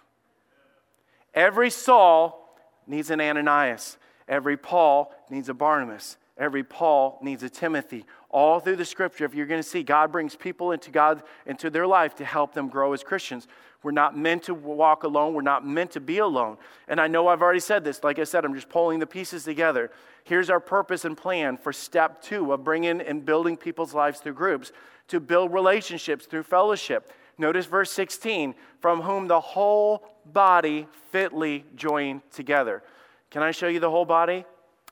[1.33, 2.57] Every Saul
[2.87, 3.97] needs an Ananias.
[4.27, 6.17] Every Paul needs a Barnabas.
[6.39, 8.05] Every Paul needs a Timothy.
[8.29, 11.69] All through the scripture, if you're going to see, God brings people into God into
[11.69, 13.47] their life to help them grow as Christians.
[13.83, 15.33] We're not meant to walk alone.
[15.33, 16.57] We're not meant to be alone.
[16.87, 18.03] And I know I've already said this.
[18.03, 19.91] Like I said, I'm just pulling the pieces together.
[20.23, 24.33] Here's our purpose and plan for step two of bringing and building people's lives through
[24.33, 24.71] groups
[25.09, 27.11] to build relationships through fellowship.
[27.37, 32.83] Notice verse 16, from whom the whole body fitly joined together.
[33.29, 34.45] Can I show you the whole body?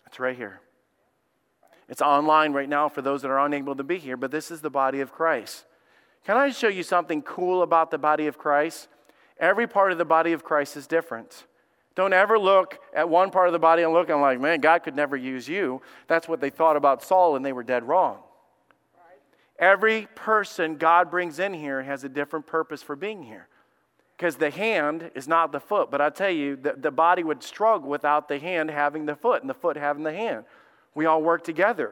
[0.05, 0.61] It's right here.
[1.89, 4.61] It's online right now for those that are unable to be here, but this is
[4.61, 5.65] the body of Christ.
[6.25, 8.89] Can I show you something cool about the body of Christ?
[9.39, 11.45] Every part of the body of Christ is different.
[11.95, 14.83] Don't ever look at one part of the body and look and like, man, God
[14.83, 15.81] could never use you.
[16.07, 18.19] That's what they thought about Saul, and they were dead wrong.
[19.57, 23.47] Every person God brings in here has a different purpose for being here.
[24.15, 25.89] Because the hand is not the foot.
[25.89, 29.41] But I tell you, the, the body would struggle without the hand having the foot
[29.41, 30.45] and the foot having the hand.
[30.97, 31.91] We all work together.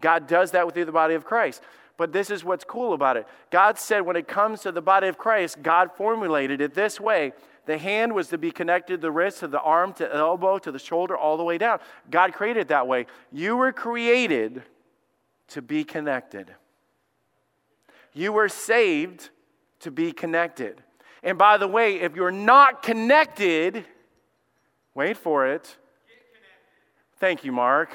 [0.00, 1.62] God does that within the body of Christ.
[1.96, 3.28] But this is what's cool about it.
[3.52, 7.32] God said when it comes to the body of Christ, God formulated it this way.
[7.66, 10.58] The hand was to be connected to the wrist, to the arm, to the elbow,
[10.58, 11.78] to the shoulder, all the way down.
[12.10, 13.06] God created it that way.
[13.30, 14.64] You were created
[15.48, 16.52] to be connected.
[18.12, 19.30] You were saved
[19.78, 20.82] to be connected.
[21.22, 23.84] And by the way, if you're not connected,
[24.96, 25.76] wait for it.
[27.20, 27.90] Thank you, Mark.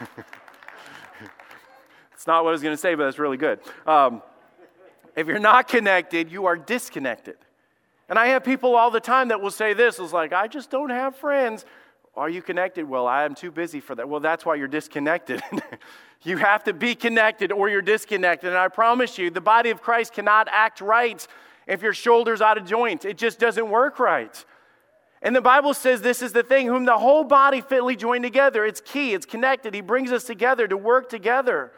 [2.12, 3.60] it's not what I was going to say, but that's really good.
[3.86, 4.22] Um,
[5.16, 7.36] if you're not connected, you are disconnected.
[8.08, 10.70] And I have people all the time that will say this is like, I just
[10.70, 11.64] don't have friends.
[12.16, 12.88] Are you connected?
[12.88, 14.08] Well, I am too busy for that.
[14.08, 15.40] Well, that's why you're disconnected.
[16.22, 18.48] you have to be connected or you're disconnected.
[18.48, 21.24] And I promise you, the body of Christ cannot act right
[21.66, 23.04] if your shoulder's out of joint.
[23.04, 24.44] It just doesn't work right.
[25.22, 28.64] And the Bible says this is the thing, whom the whole body fitly joined together.
[28.64, 29.74] It's key, it's connected.
[29.74, 31.72] He brings us together to work together.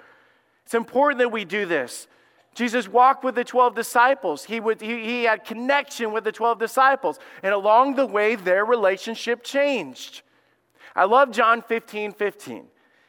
[0.65, 2.07] It's important that we do this.
[2.55, 4.45] Jesus walked with the 12 disciples.
[4.45, 7.19] He, would, he, he had connection with the 12 disciples.
[7.43, 10.23] And along the way, their relationship changed.
[10.95, 12.67] I love John 15 15.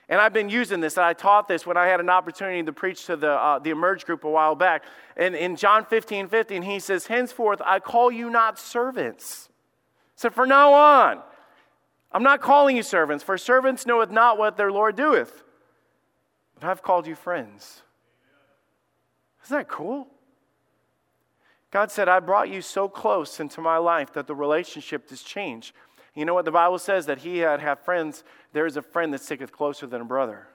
[0.10, 2.74] And I've been using this, and I taught this when I had an opportunity to
[2.74, 4.84] preach to the, uh, the Emerge group a while back.
[5.16, 9.50] And in John 15 15, he says, Henceforth, I call you not servants
[10.16, 11.22] so from now on,
[12.12, 15.44] I'm not calling you servants, for servants knoweth not what their Lord doeth.
[16.60, 17.82] But I've called you friends.
[19.46, 20.08] Isn't that cool?
[21.72, 25.74] God said, I brought you so close into my life that the relationship has changed.
[26.14, 27.08] You know what the Bible says?
[27.08, 28.24] That he had have friends,
[28.54, 30.48] there is a friend that sticketh closer than a brother.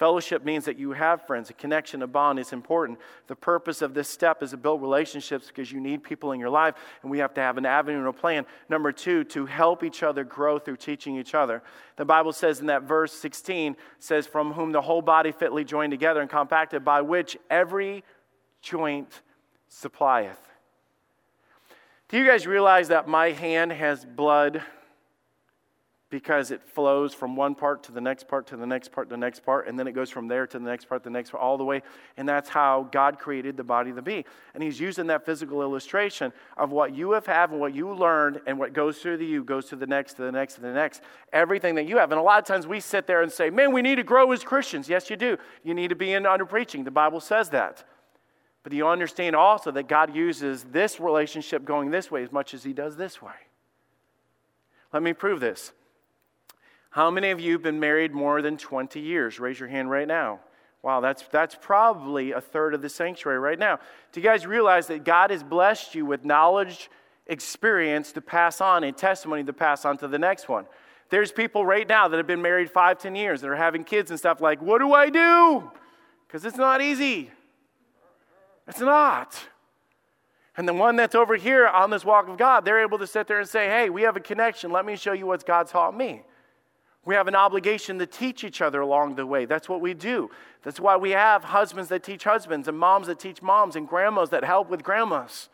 [0.00, 1.50] Fellowship means that you have friends.
[1.50, 2.98] A connection, a bond is important.
[3.26, 6.48] The purpose of this step is to build relationships because you need people in your
[6.48, 8.46] life, and we have to have an avenue and a plan.
[8.70, 11.62] Number two, to help each other grow through teaching each other.
[11.96, 15.90] The Bible says in that verse 16, says, From whom the whole body fitly joined
[15.90, 18.02] together and compacted, by which every
[18.62, 19.20] joint
[19.68, 20.40] supplieth.
[22.08, 24.62] Do you guys realize that my hand has blood
[26.10, 29.14] because it flows from one part to the next part to the next part to
[29.14, 31.30] the next part, and then it goes from there to the next part, the next
[31.30, 31.82] part, all the way.
[32.16, 34.24] And that's how God created the body of the bee.
[34.52, 38.40] And He's using that physical illustration of what you have had and what you learned,
[38.46, 40.72] and what goes through the you goes to the next, to the next, to the
[40.72, 41.02] next.
[41.32, 42.10] Everything that you have.
[42.10, 44.32] And a lot of times we sit there and say, man, we need to grow
[44.32, 44.88] as Christians.
[44.88, 45.38] Yes, you do.
[45.62, 46.82] You need to be in under preaching.
[46.82, 47.84] The Bible says that.
[48.64, 52.64] But you understand also that God uses this relationship going this way as much as
[52.64, 53.32] He does this way.
[54.92, 55.72] Let me prove this.
[56.90, 59.38] How many of you have been married more than 20 years?
[59.38, 60.40] Raise your hand right now.
[60.82, 63.78] Wow, that's, that's probably a third of the sanctuary right now.
[64.12, 66.90] Do you guys realize that God has blessed you with knowledge,
[67.26, 70.66] experience to pass on, and testimony to pass on to the next one?
[71.10, 74.10] There's people right now that have been married five, ten years that are having kids
[74.10, 75.70] and stuff like, what do I do?
[76.26, 77.30] Because it's not easy.
[78.66, 79.38] It's not.
[80.56, 83.26] And the one that's over here on this walk of God, they're able to sit
[83.26, 84.70] there and say, hey, we have a connection.
[84.70, 86.22] Let me show you what God taught me.
[87.04, 89.46] We have an obligation to teach each other along the way.
[89.46, 90.30] That's what we do.
[90.62, 94.30] That's why we have husbands that teach husbands, and moms that teach moms, and grandmas
[94.30, 95.48] that help with grandmas.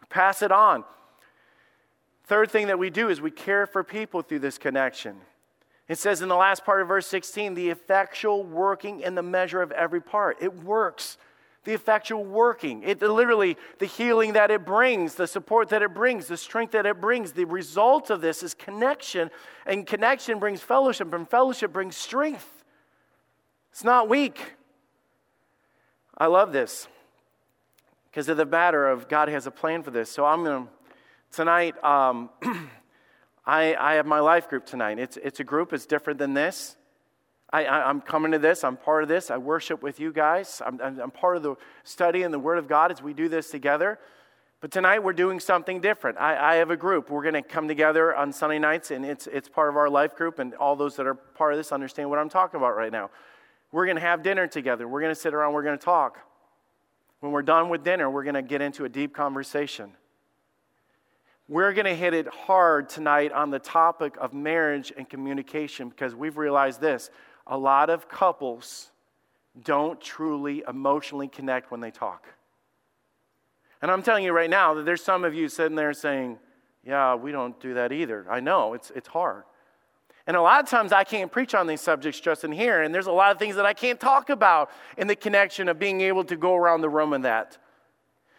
[0.00, 0.84] We pass it on.
[2.24, 5.16] Third thing that we do is we care for people through this connection.
[5.86, 9.60] It says in the last part of verse 16, the effectual working in the measure
[9.60, 10.38] of every part.
[10.40, 11.18] It works.
[11.64, 12.82] The effectual working.
[12.82, 16.86] It literally, the healing that it brings, the support that it brings, the strength that
[16.86, 17.32] it brings.
[17.32, 19.30] The result of this is connection,
[19.66, 22.64] and connection brings fellowship, and fellowship brings strength.
[23.72, 24.54] It's not weak.
[26.16, 26.86] I love this
[28.10, 30.08] because of the matter of God has a plan for this.
[30.08, 30.70] So I'm going to,
[31.32, 32.30] tonight, um,
[33.44, 35.00] I, I have my life group tonight.
[35.00, 36.76] It's, it's a group, it's different than this.
[37.62, 39.30] I, am coming to this, I'm part of this.
[39.30, 40.60] I worship with you guys.
[40.64, 43.28] I'm, I'm, I'm part of the study and the Word of God as we do
[43.28, 44.00] this together.
[44.60, 46.18] But tonight we're doing something different.
[46.18, 47.10] I, I have a group.
[47.10, 50.16] We're going to come together on Sunday nights, and it's, it's part of our life
[50.16, 52.90] group, and all those that are part of this understand what I'm talking about right
[52.90, 53.10] now.
[53.70, 54.88] We're going to have dinner together.
[54.88, 56.18] We're going to sit around, we're going to talk.
[57.20, 59.92] When we're done with dinner, we're going to get into a deep conversation.
[61.46, 66.16] We're going to hit it hard tonight on the topic of marriage and communication because
[66.16, 67.10] we've realized this
[67.46, 68.90] a lot of couples
[69.62, 72.26] don't truly emotionally connect when they talk.
[73.82, 76.38] And I'm telling you right now that there's some of you sitting there saying,
[76.84, 78.26] Yeah, we don't do that either.
[78.30, 79.44] I know, it's, it's hard.
[80.26, 82.94] And a lot of times I can't preach on these subjects just in here, and
[82.94, 86.00] there's a lot of things that I can't talk about in the connection of being
[86.00, 87.58] able to go around the room in that.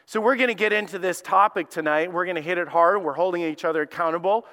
[0.07, 2.11] So, we're going to get into this topic tonight.
[2.11, 3.03] We're going to hit it hard.
[3.03, 4.45] We're holding each other accountable.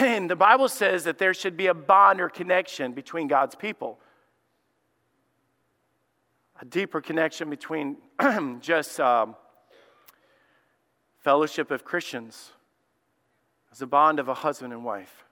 [0.00, 3.98] And the Bible says that there should be a bond or connection between God's people.
[6.60, 7.96] A deeper connection between
[8.60, 9.36] just um,
[11.18, 12.52] fellowship of Christians
[13.72, 15.24] as a bond of a husband and wife.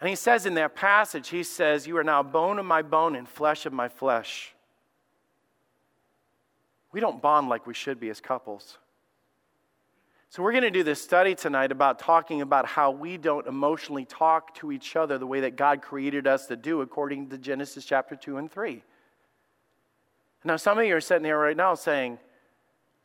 [0.00, 3.14] And he says in that passage, he says, You are now bone of my bone
[3.14, 4.54] and flesh of my flesh.
[6.92, 8.78] We don't bond like we should be as couples.
[10.32, 14.04] So, we're going to do this study tonight about talking about how we don't emotionally
[14.04, 17.84] talk to each other the way that God created us to do according to Genesis
[17.84, 18.80] chapter 2 and 3.
[20.44, 22.20] Now, some of you are sitting here right now saying,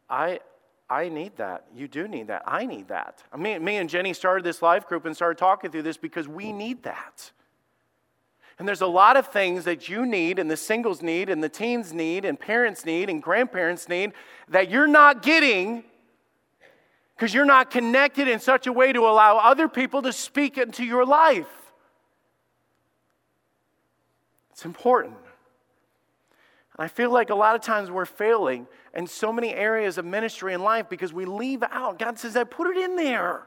[0.08, 0.40] I,
[0.88, 1.66] I need that.
[1.76, 2.44] You do need that.
[2.46, 3.24] I need that.
[3.36, 6.84] Me and Jenny started this life group and started talking through this because we need
[6.84, 7.32] that.
[8.60, 11.50] And there's a lot of things that you need, and the singles need, and the
[11.50, 14.14] teens need, and parents need, and grandparents need
[14.48, 15.86] that you're not getting
[17.16, 20.84] because you're not connected in such a way to allow other people to speak into
[20.84, 21.48] your life.
[24.52, 25.16] It's important.
[26.78, 30.06] And I feel like a lot of times we're failing in so many areas of
[30.06, 32.00] ministry and life because we leave out.
[32.00, 33.44] God says, I put it in there.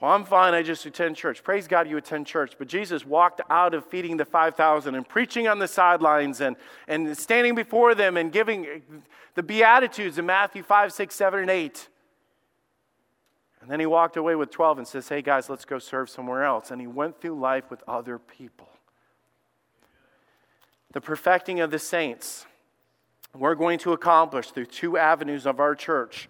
[0.00, 0.54] Well, I'm fine.
[0.54, 1.42] I just attend church.
[1.42, 2.54] Praise God you attend church.
[2.58, 6.56] But Jesus walked out of feeding the 5,000 and preaching on the sidelines and,
[6.88, 8.82] and standing before them and giving
[9.34, 11.88] the Beatitudes in Matthew 5, 6, 7, and 8.
[13.64, 16.44] And then he walked away with 12 and says, Hey, guys, let's go serve somewhere
[16.44, 16.70] else.
[16.70, 18.68] And he went through life with other people.
[20.92, 22.44] The perfecting of the saints,
[23.34, 26.28] we're going to accomplish through two avenues of our church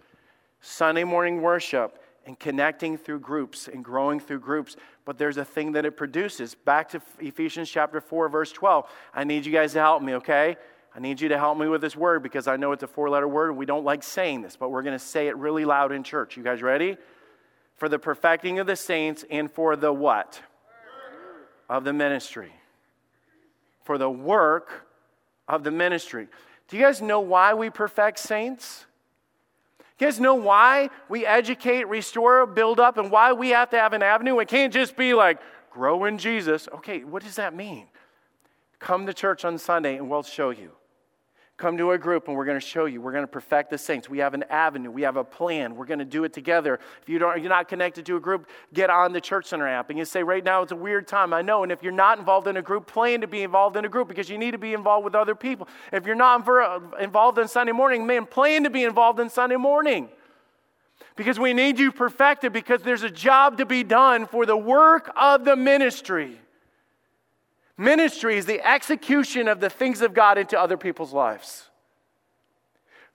[0.61, 4.77] Sunday morning worship and connecting through groups and growing through groups.
[5.03, 6.55] But there's a thing that it produces.
[6.55, 8.89] Back to Ephesians chapter 4, verse 12.
[9.13, 10.55] I need you guys to help me, okay?
[10.95, 13.09] I need you to help me with this word because I know it's a four
[13.09, 15.65] letter word and we don't like saying this, but we're going to say it really
[15.65, 16.37] loud in church.
[16.37, 16.95] You guys ready?
[17.75, 20.41] For the perfecting of the saints and for the what?
[21.69, 22.53] Of the ministry.
[23.83, 24.87] For the work
[25.47, 26.27] of the ministry.
[26.67, 28.85] Do you guys know why we perfect saints?
[29.99, 33.93] You guys know why we educate, restore, build up, and why we have to have
[33.93, 34.39] an avenue?
[34.39, 36.67] It can't just be like, grow in Jesus.
[36.73, 37.87] Okay, what does that mean?
[38.79, 40.71] Come to church on Sunday and we'll show you.
[41.57, 42.99] Come to a group and we're going to show you.
[42.99, 44.09] We're going to perfect the saints.
[44.09, 44.91] We have an avenue.
[44.91, 45.77] We have a plan.
[45.77, 46.81] We're going to do it together.
[47.01, 49.89] If you don't, you're not connected to a group, get on the Church Center app.
[49.89, 51.33] And you say, right now it's a weird time.
[51.33, 51.63] I know.
[51.63, 54.09] And if you're not involved in a group, plan to be involved in a group
[54.09, 55.69] because you need to be involved with other people.
[55.93, 56.45] If you're not
[56.99, 60.09] involved in Sunday morning, man, plan to be involved in Sunday morning.
[61.15, 65.09] Because we need you perfected because there's a job to be done for the work
[65.15, 66.37] of the ministry.
[67.77, 71.69] Ministry is the execution of the things of God into other people's lives.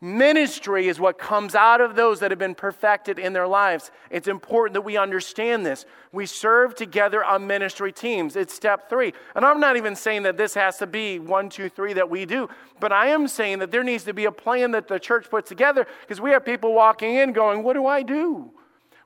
[0.02, 3.90] Ministry is what comes out of those that have been perfected in their lives.
[4.10, 5.84] It's important that we understand this.
[6.10, 8.34] We serve together on ministry teams.
[8.34, 9.12] It's step three.
[9.34, 12.24] And I'm not even saying that this has to be one, two, three that we
[12.24, 12.48] do,
[12.80, 15.50] but I am saying that there needs to be a plan that the church puts
[15.50, 18.50] together because we have people walking in going, What do I do?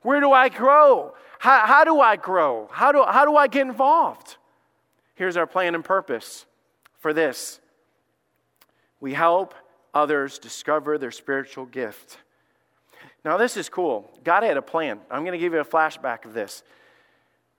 [0.02, 1.14] Where do I grow?
[1.40, 2.68] How, how do I grow?
[2.70, 4.36] How do, how do I get involved?
[5.14, 6.46] Here's our plan and purpose
[6.98, 7.60] for this
[9.00, 9.54] we help
[9.92, 12.18] others discover their spiritual gift.
[13.24, 14.10] Now, this is cool.
[14.24, 15.00] God had a plan.
[15.10, 16.62] I'm going to give you a flashback of this.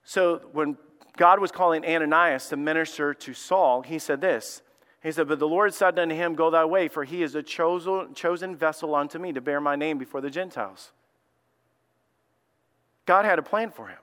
[0.03, 0.78] So, when
[1.18, 4.62] God was calling Ananias to minister to Saul, he said this.
[5.01, 7.43] He said, But the Lord said unto him, Go thy way, for he is a
[7.43, 10.91] chosen, vessel unto me to bear my name before the Gentiles.
[13.06, 13.99] God had a plan for him.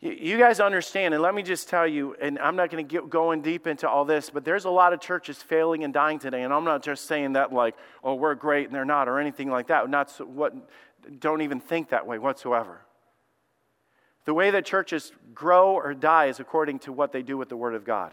[0.00, 3.10] You guys understand, and let me just tell you, and I'm not going to get
[3.10, 6.42] going deep into all this, but there's a lot of churches failing and dying today,
[6.42, 7.74] and I'm not just saying that like,
[8.04, 9.90] oh, we're great and they're not, or anything like that.
[9.90, 10.54] Not so, what,
[11.18, 12.82] don't even think that way whatsoever.
[14.24, 17.56] The way that churches grow or die is according to what they do with the
[17.56, 18.12] Word of God.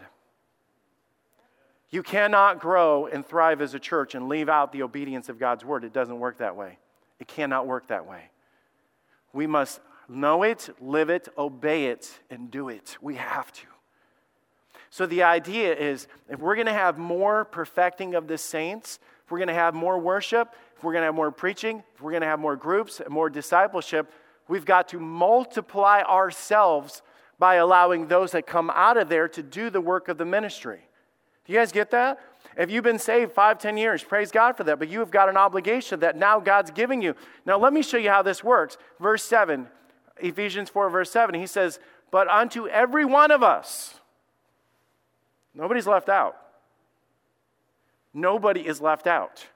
[1.90, 5.64] You cannot grow and thrive as a church and leave out the obedience of God's
[5.64, 5.84] Word.
[5.84, 6.78] It doesn't work that way.
[7.20, 8.30] It cannot work that way.
[9.32, 12.96] We must know it, live it, obey it, and do it.
[13.00, 13.66] We have to.
[14.90, 19.30] So the idea is if we're going to have more perfecting of the saints, if
[19.30, 22.12] we're going to have more worship, if we're going to have more preaching, if we're
[22.12, 24.10] going to have more groups, and more discipleship,
[24.48, 27.02] we've got to multiply ourselves
[27.38, 30.80] by allowing those that come out of there to do the work of the ministry.
[31.44, 32.18] Do you guys get that?
[32.56, 35.28] If you've been saved five, ten years, praise God for that, but you have got
[35.28, 37.14] an obligation that now God's giving you.
[37.44, 38.78] Now, let me show you how this works.
[38.98, 39.68] Verse 7
[40.18, 41.78] Ephesians 4, verse 7, he says,
[42.10, 44.00] But unto every one of us,
[45.54, 46.36] nobody's left out.
[48.14, 49.46] Nobody is left out.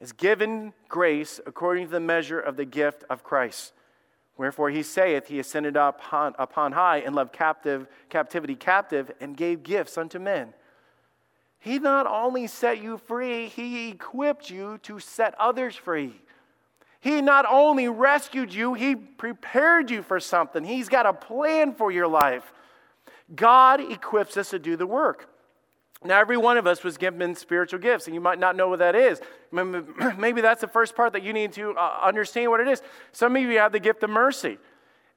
[0.00, 3.72] Is given grace according to the measure of the gift of Christ.
[4.36, 9.36] Wherefore he saith, He ascended up upon, upon high and led captive, captivity captive and
[9.36, 10.54] gave gifts unto men.
[11.58, 16.21] He not only set you free, he equipped you to set others free.
[17.02, 20.62] He not only rescued you, He prepared you for something.
[20.62, 22.52] He's got a plan for your life.
[23.34, 25.28] God equips us to do the work.
[26.04, 28.78] Now, every one of us was given spiritual gifts, and you might not know what
[28.78, 29.20] that is.
[29.50, 32.82] Maybe that's the first part that you need to uh, understand what it is.
[33.10, 34.58] Some of you have the gift of mercy.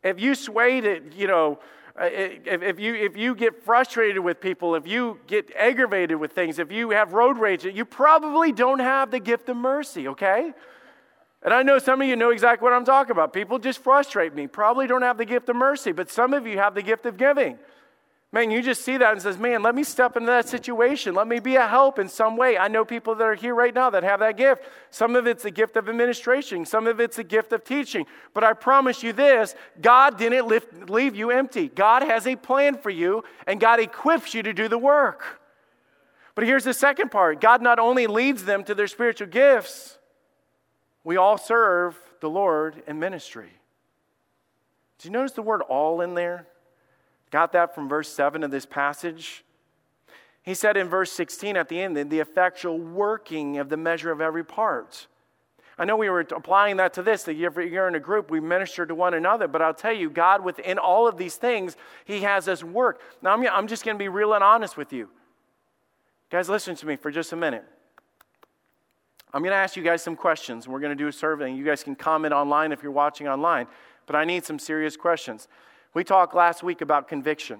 [0.03, 1.59] If you sway to, you know,
[2.01, 6.31] uh, if, if, you, if you get frustrated with people, if you get aggravated with
[6.31, 10.51] things, if you have road rage, you probably don't have the gift of mercy, okay?
[11.45, 13.31] And I know some of you know exactly what I'm talking about.
[13.31, 14.47] People just frustrate me.
[14.47, 17.17] Probably don't have the gift of mercy, but some of you have the gift of
[17.17, 17.59] giving.
[18.31, 21.13] Man, you just see that and says, "Man, let me step into that situation.
[21.13, 23.73] Let me be a help in some way." I know people that are here right
[23.73, 24.63] now that have that gift.
[24.89, 28.07] Some of it's the gift of administration, some of it's the gift of teaching.
[28.33, 31.69] But I promise you this, God didn't lift, leave you empty.
[31.69, 35.39] God has a plan for you, and God equips you to do the work.
[36.33, 37.39] But here's the second part.
[37.39, 39.99] God not only leads them to their spiritual gifts,
[41.05, 43.51] we all serve the Lord in ministry.
[44.97, 46.47] Do you notice the word all in there?
[47.31, 49.45] Got that from verse 7 of this passage?
[50.41, 54.19] He said in verse 16 at the end, the effectual working of the measure of
[54.19, 55.07] every part.
[55.77, 58.85] I know we were applying that to this, that you're in a group, we minister
[58.85, 61.75] to one another, but I'll tell you, God, within all of these things,
[62.05, 63.01] He has us work.
[63.21, 65.09] Now, I'm, I'm just going to be real and honest with you.
[66.31, 67.65] Guys, listen to me for just a minute.
[69.35, 70.65] I'm going to ask you guys some questions.
[70.65, 71.49] We're going to do a survey.
[71.49, 73.67] And you guys can comment online if you're watching online,
[74.05, 75.49] but I need some serious questions.
[75.93, 77.59] We talked last week about conviction.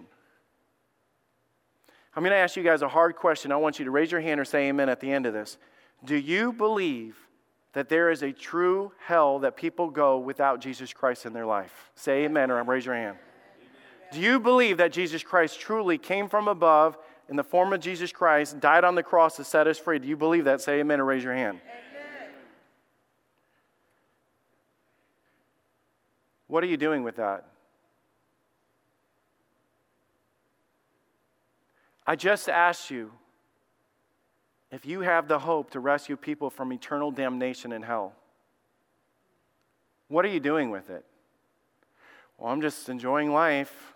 [2.15, 3.51] I'm going to ask you guys a hard question.
[3.51, 5.57] I want you to raise your hand or say amen at the end of this.
[6.05, 7.17] Do you believe
[7.73, 11.91] that there is a true hell that people go without Jesus Christ in their life?
[11.95, 13.17] Say amen or raise your hand.
[13.57, 14.13] Amen.
[14.13, 16.97] Do you believe that Jesus Christ truly came from above
[17.29, 19.99] in the form of Jesus Christ, died on the cross to set us free.
[19.99, 20.61] Do you believe that?
[20.61, 21.59] Say amen or raise your hand.
[21.63, 22.33] Amen.
[26.47, 27.45] What are you doing with that?
[32.07, 33.11] I just asked you
[34.71, 38.13] if you have the hope to rescue people from eternal damnation in hell.
[40.07, 41.03] What are you doing with it?
[42.37, 43.95] Well, I'm just enjoying life.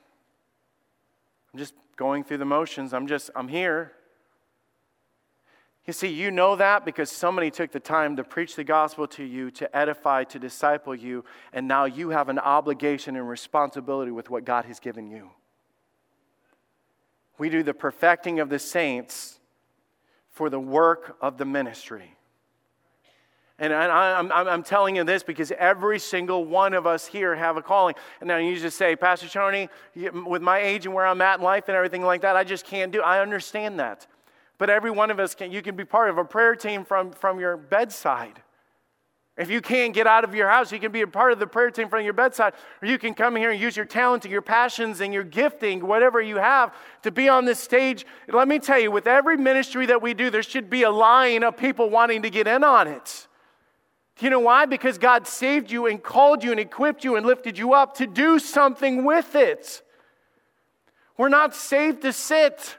[1.53, 2.93] I'm just going through the motions.
[2.93, 3.91] I'm just, I'm here.
[5.85, 9.23] You see, you know that because somebody took the time to preach the gospel to
[9.25, 14.29] you, to edify, to disciple you, and now you have an obligation and responsibility with
[14.29, 15.31] what God has given you.
[17.37, 19.41] We do the perfecting of the saints
[20.29, 22.15] for the work of the ministry.
[23.59, 27.61] And I, am telling you this because every single one of us here have a
[27.61, 27.93] calling.
[28.21, 31.43] And now you just say, Pastor Tony, with my age and where I'm at in
[31.43, 33.01] life and everything like that, I just can't do.
[33.01, 34.07] I understand that.
[34.57, 35.51] But every one of us can.
[35.51, 38.41] You can be part of a prayer team from, from your bedside.
[39.37, 41.47] If you can't get out of your house, you can be a part of the
[41.47, 44.31] prayer team from your bedside, or you can come here and use your talent and
[44.33, 48.05] your passions and your gifting, whatever you have, to be on this stage.
[48.27, 51.43] Let me tell you, with every ministry that we do, there should be a line
[51.43, 53.28] of people wanting to get in on it.
[54.19, 54.65] You know why?
[54.65, 58.07] Because God saved you and called you and equipped you and lifted you up to
[58.07, 59.81] do something with it.
[61.17, 62.77] We're not saved to sit,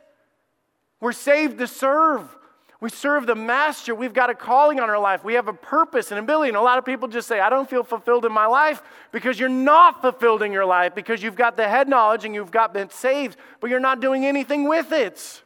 [1.01, 2.37] we're saved to serve.
[2.81, 3.95] We serve the master.
[3.95, 5.23] We've got a calling on our life.
[5.23, 6.49] We have a purpose and ability.
[6.49, 8.83] And a lot of people just say, I don't feel fulfilled in my life
[9.13, 12.51] because you're not fulfilled in your life because you've got the head knowledge and you've
[12.51, 15.43] got been saved, but you're not doing anything with it.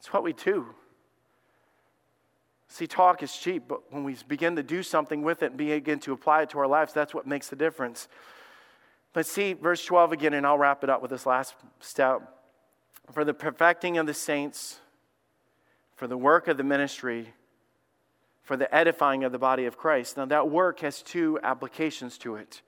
[0.00, 0.66] It's what we do.
[2.68, 5.98] See, talk is cheap, but when we begin to do something with it and begin
[6.00, 8.08] to apply it to our lives, that's what makes the difference.
[9.14, 12.22] But see, verse 12 again, and I'll wrap it up with this last step
[13.10, 14.80] for the perfecting of the saints,
[15.96, 17.32] for the work of the ministry,
[18.42, 20.18] for the edifying of the body of Christ.
[20.18, 22.60] Now, that work has two applications to it.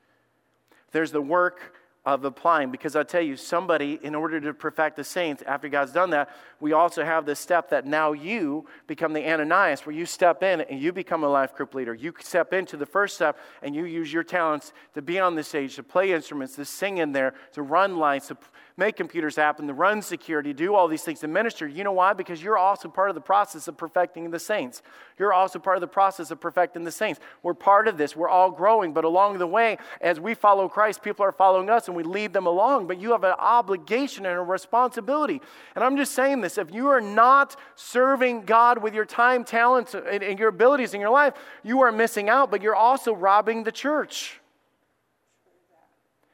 [0.92, 1.74] There's the work
[2.04, 2.70] of applying.
[2.70, 6.30] Because I tell you, somebody, in order to perfect the saints, after God's done that,
[6.58, 10.62] we also have this step that now you become the Ananias, where you step in
[10.62, 11.94] and you become a life group leader.
[11.94, 15.42] You step into the first step and you use your talents to be on the
[15.42, 18.36] stage, to play instruments, to sing in there, to run lights, to
[18.80, 21.68] make computers happen, to run security, do all these things, to minister.
[21.68, 22.14] You know why?
[22.14, 24.80] Because you're also part of the process of perfecting the saints.
[25.18, 27.20] You're also part of the process of perfecting the saints.
[27.42, 28.16] We're part of this.
[28.16, 31.88] We're all growing, but along the way, as we follow Christ, people are following us
[31.88, 32.86] and we lead them along.
[32.86, 35.42] But you have an obligation and a responsibility.
[35.74, 39.94] And I'm just saying this if you are not serving God with your time, talents,
[39.94, 43.62] and, and your abilities in your life, you are missing out, but you're also robbing
[43.62, 44.40] the church.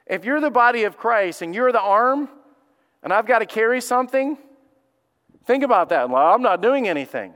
[0.07, 2.28] If you're the body of Christ and you're the arm,
[3.07, 4.36] and I've got to carry something,
[5.44, 6.11] think about that.
[6.11, 7.34] Well, I'm not doing anything.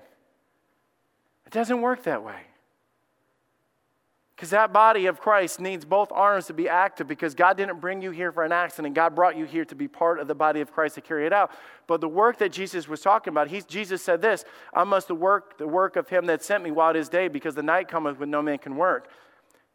[1.47, 2.41] It doesn't work that way.
[4.35, 8.03] Because that body of Christ needs both arms to be active because God didn't bring
[8.03, 8.97] you here for an accident.
[8.97, 11.33] God brought you here to be part of the body of Christ to carry it
[11.33, 11.53] out.
[11.87, 14.45] But the work that Jesus was talking about, he, Jesus said this
[14.75, 17.55] I must work the work of him that sent me while it is day because
[17.55, 19.09] the night cometh when no man can work.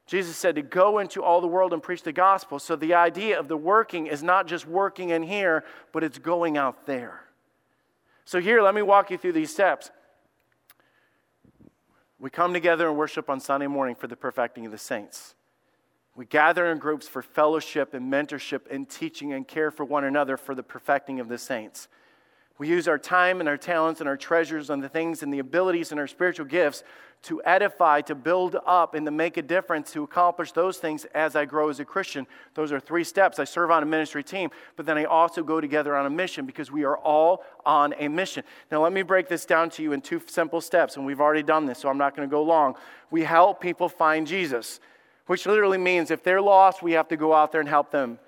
[0.06, 2.60] Jesus said to go into all the world and preach the gospel.
[2.60, 6.58] So the idea of the working is not just working in here, but it's going
[6.58, 7.22] out there.
[8.28, 9.92] So, here, let me walk you through these steps.
[12.20, 15.36] We come together and worship on Sunday morning for the perfecting of the saints.
[16.16, 20.38] We gather in groups for fellowship and mentorship and teaching and care for one another
[20.38, 21.88] for the perfecting of the saints.
[22.58, 25.40] We use our time and our talents and our treasures and the things and the
[25.40, 26.84] abilities and our spiritual gifts
[27.24, 31.36] to edify, to build up, and to make a difference, to accomplish those things as
[31.36, 32.28] I grow as a Christian.
[32.54, 33.40] Those are three steps.
[33.40, 36.46] I serve on a ministry team, but then I also go together on a mission
[36.46, 38.44] because we are all on a mission.
[38.72, 41.42] Now, let me break this down to you in two simple steps, and we've already
[41.42, 42.76] done this, so I'm not going to go long.
[43.10, 44.80] We help people find Jesus,
[45.26, 48.20] which literally means if they're lost, we have to go out there and help them.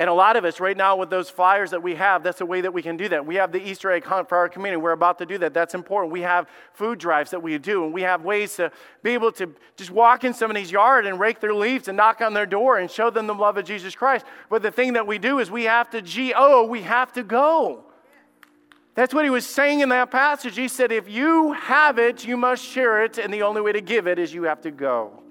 [0.00, 2.46] And a lot of us, right now, with those flyers that we have, that's a
[2.46, 3.26] way that we can do that.
[3.26, 4.80] We have the Easter egg hunt for our community.
[4.80, 5.52] We're about to do that.
[5.52, 6.12] That's important.
[6.12, 8.70] We have food drives that we do, and we have ways to
[9.02, 12.32] be able to just walk in somebody's yard and rake their leaves and knock on
[12.32, 14.24] their door and show them the love of Jesus Christ.
[14.48, 17.84] But the thing that we do is we have to G-O, we have to go.
[18.94, 20.56] That's what he was saying in that passage.
[20.56, 23.80] He said, if you have it, you must share it, and the only way to
[23.80, 25.24] give it is you have to go.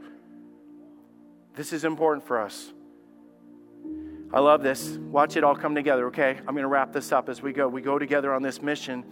[1.56, 2.74] This is important for us.
[4.38, 5.00] I love this.
[5.00, 6.38] Watch it all come together, okay?
[6.38, 7.68] I'm going to wrap this up as we go.
[7.68, 9.04] We go together on this mission.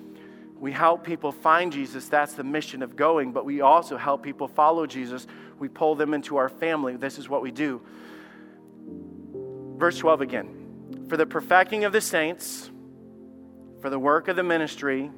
[0.60, 2.08] We help people find Jesus.
[2.08, 5.26] That's the mission of going, but we also help people follow Jesus.
[5.58, 6.96] We pull them into our family.
[6.96, 7.82] This is what we do.
[9.78, 11.06] Verse 12 again.
[11.10, 12.70] For the perfecting of the saints,
[13.82, 15.10] for the work of the ministry,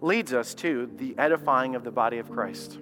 [0.00, 2.80] leads us to the edifying of the body of Christ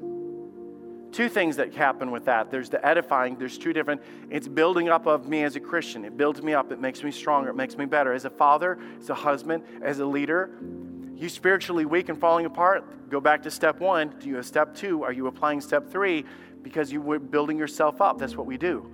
[1.12, 2.50] two things that happen with that.
[2.50, 6.04] There's the edifying, there's two different, it's building up of me as a Christian.
[6.04, 8.12] It builds me up, it makes me stronger, it makes me better.
[8.12, 10.50] As a father, as a husband, as a leader,
[11.14, 14.14] you spiritually weak and falling apart, go back to step one.
[14.20, 15.02] Do you have step two?
[15.02, 16.24] Are you applying step three?
[16.62, 18.18] Because you were building yourself up.
[18.18, 18.90] That's what we do.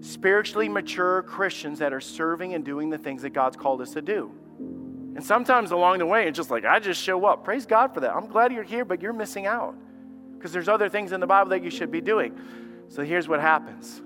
[0.00, 4.02] Spiritually mature Christians that are serving and doing the things that God's called us to
[4.02, 4.32] do.
[5.14, 7.44] And sometimes along the way, it's just like, I just show up.
[7.44, 8.12] Praise God for that.
[8.12, 9.76] I'm glad you're here, but you're missing out
[10.42, 12.36] because there's other things in the Bible that you should be doing.
[12.88, 14.02] So here's what happens.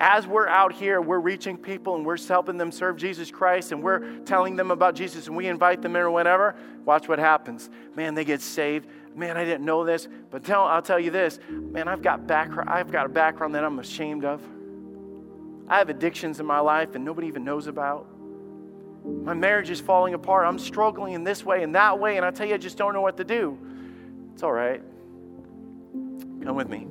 [0.00, 3.80] As we're out here, we're reaching people and we're helping them serve Jesus Christ and
[3.80, 6.56] we're telling them about Jesus and we invite them in or whatever.
[6.84, 7.70] Watch what happens.
[7.94, 8.88] Man, they get saved.
[9.14, 11.38] Man, I didn't know this, but tell, I'll tell you this.
[11.48, 12.68] Man, I've got background.
[12.68, 14.42] I've got a background that I'm ashamed of.
[15.68, 18.08] I have addictions in my life and nobody even knows about.
[19.04, 20.48] My marriage is falling apart.
[20.48, 22.92] I'm struggling in this way and that way, and I tell you, I just don't
[22.92, 23.56] know what to do.
[24.34, 24.82] It's all right.
[26.46, 26.86] Come with me.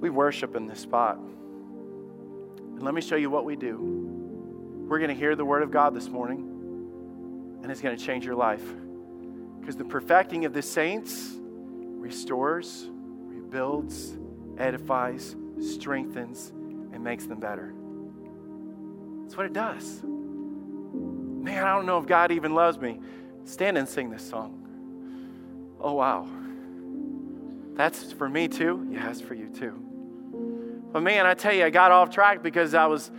[0.00, 1.16] We worship in this spot.
[1.18, 3.78] And let me show you what we do.
[4.88, 6.40] We're going to hear the word of God this morning,
[7.62, 8.64] and it's going to change your life.
[9.60, 14.18] Because the perfecting of the saints restores, rebuilds,
[14.58, 16.50] edifies, strengthens,
[16.92, 17.72] and makes them better.
[19.22, 20.02] That's what it does.
[20.02, 22.98] Man, I don't know if God even loves me.
[23.44, 24.56] Stand and sing this song.
[25.78, 26.26] Oh, wow.
[27.80, 28.86] That's for me too?
[28.90, 29.72] Yeah, it's for you too.
[30.92, 33.10] But man, I tell you, I got off track because I was,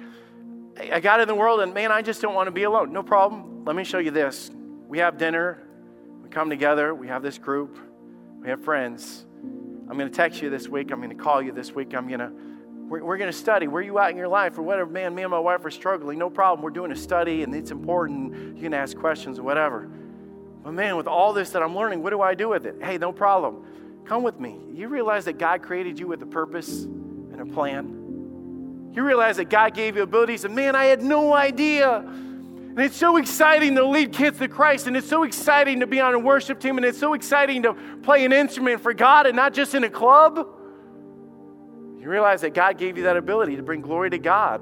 [0.80, 2.94] I got in the world and man, I just don't want to be alone.
[2.94, 3.66] No problem.
[3.66, 4.52] Let me show you this.
[4.88, 5.64] We have dinner,
[6.22, 7.76] we come together, we have this group,
[8.40, 9.26] we have friends.
[9.90, 12.08] I'm going to text you this week, I'm going to call you this week, I'm
[12.08, 12.32] going to
[12.88, 13.68] we're, going to study.
[13.68, 14.60] Where you at in your life?
[14.60, 16.20] Or whatever, man, me and my wife are struggling.
[16.20, 16.62] No problem.
[16.62, 18.58] We're doing a study and it's important.
[18.58, 19.90] You can ask questions or whatever.
[20.62, 22.76] But man, with all this that I'm learning, what do I do with it?
[22.84, 23.66] Hey, no problem.
[24.06, 24.58] Come with me.
[24.74, 28.92] You realize that God created you with a purpose and a plan?
[28.94, 31.98] You realize that God gave you abilities, and man, I had no idea.
[31.98, 36.00] And it's so exciting to lead kids to Christ, and it's so exciting to be
[36.00, 37.74] on a worship team, and it's so exciting to
[38.04, 40.38] play an instrument for God and not just in a club.
[42.00, 44.62] You realize that God gave you that ability to bring glory to God.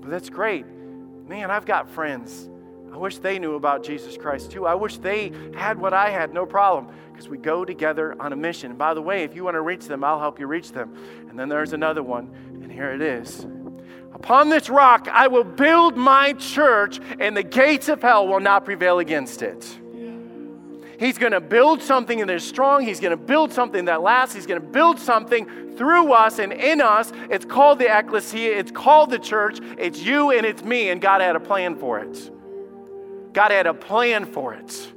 [0.00, 0.66] But that's great.
[0.66, 2.48] Man, I've got friends.
[2.94, 4.68] I wish they knew about Jesus Christ too.
[4.68, 8.36] I wish they had what I had, no problem, because we go together on a
[8.36, 8.70] mission.
[8.70, 10.96] And by the way, if you want to reach them, I'll help you reach them.
[11.28, 12.30] And then there's another one,
[12.62, 13.48] and here it is.
[14.12, 18.64] Upon this rock I will build my church, and the gates of hell will not
[18.64, 19.76] prevail against it.
[20.96, 22.84] He's going to build something that is strong.
[22.84, 24.36] He's going to build something that lasts.
[24.36, 27.12] He's going to build something through us and in us.
[27.28, 28.56] It's called the ecclesia.
[28.56, 29.58] It's called the church.
[29.78, 32.30] It's you and it's me, and God had a plan for it.
[33.34, 34.92] God had a plan for it.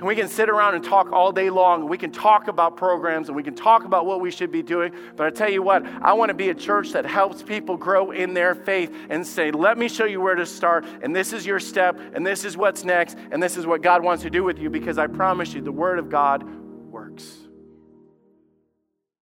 [0.00, 1.86] And we can sit around and talk all day long.
[1.86, 4.94] We can talk about programs and we can talk about what we should be doing.
[5.14, 8.10] But I tell you what, I want to be a church that helps people grow
[8.10, 10.86] in their faith and say, let me show you where to start.
[11.02, 12.00] And this is your step.
[12.14, 13.18] And this is what's next.
[13.30, 15.70] And this is what God wants to do with you because I promise you, the
[15.70, 16.48] Word of God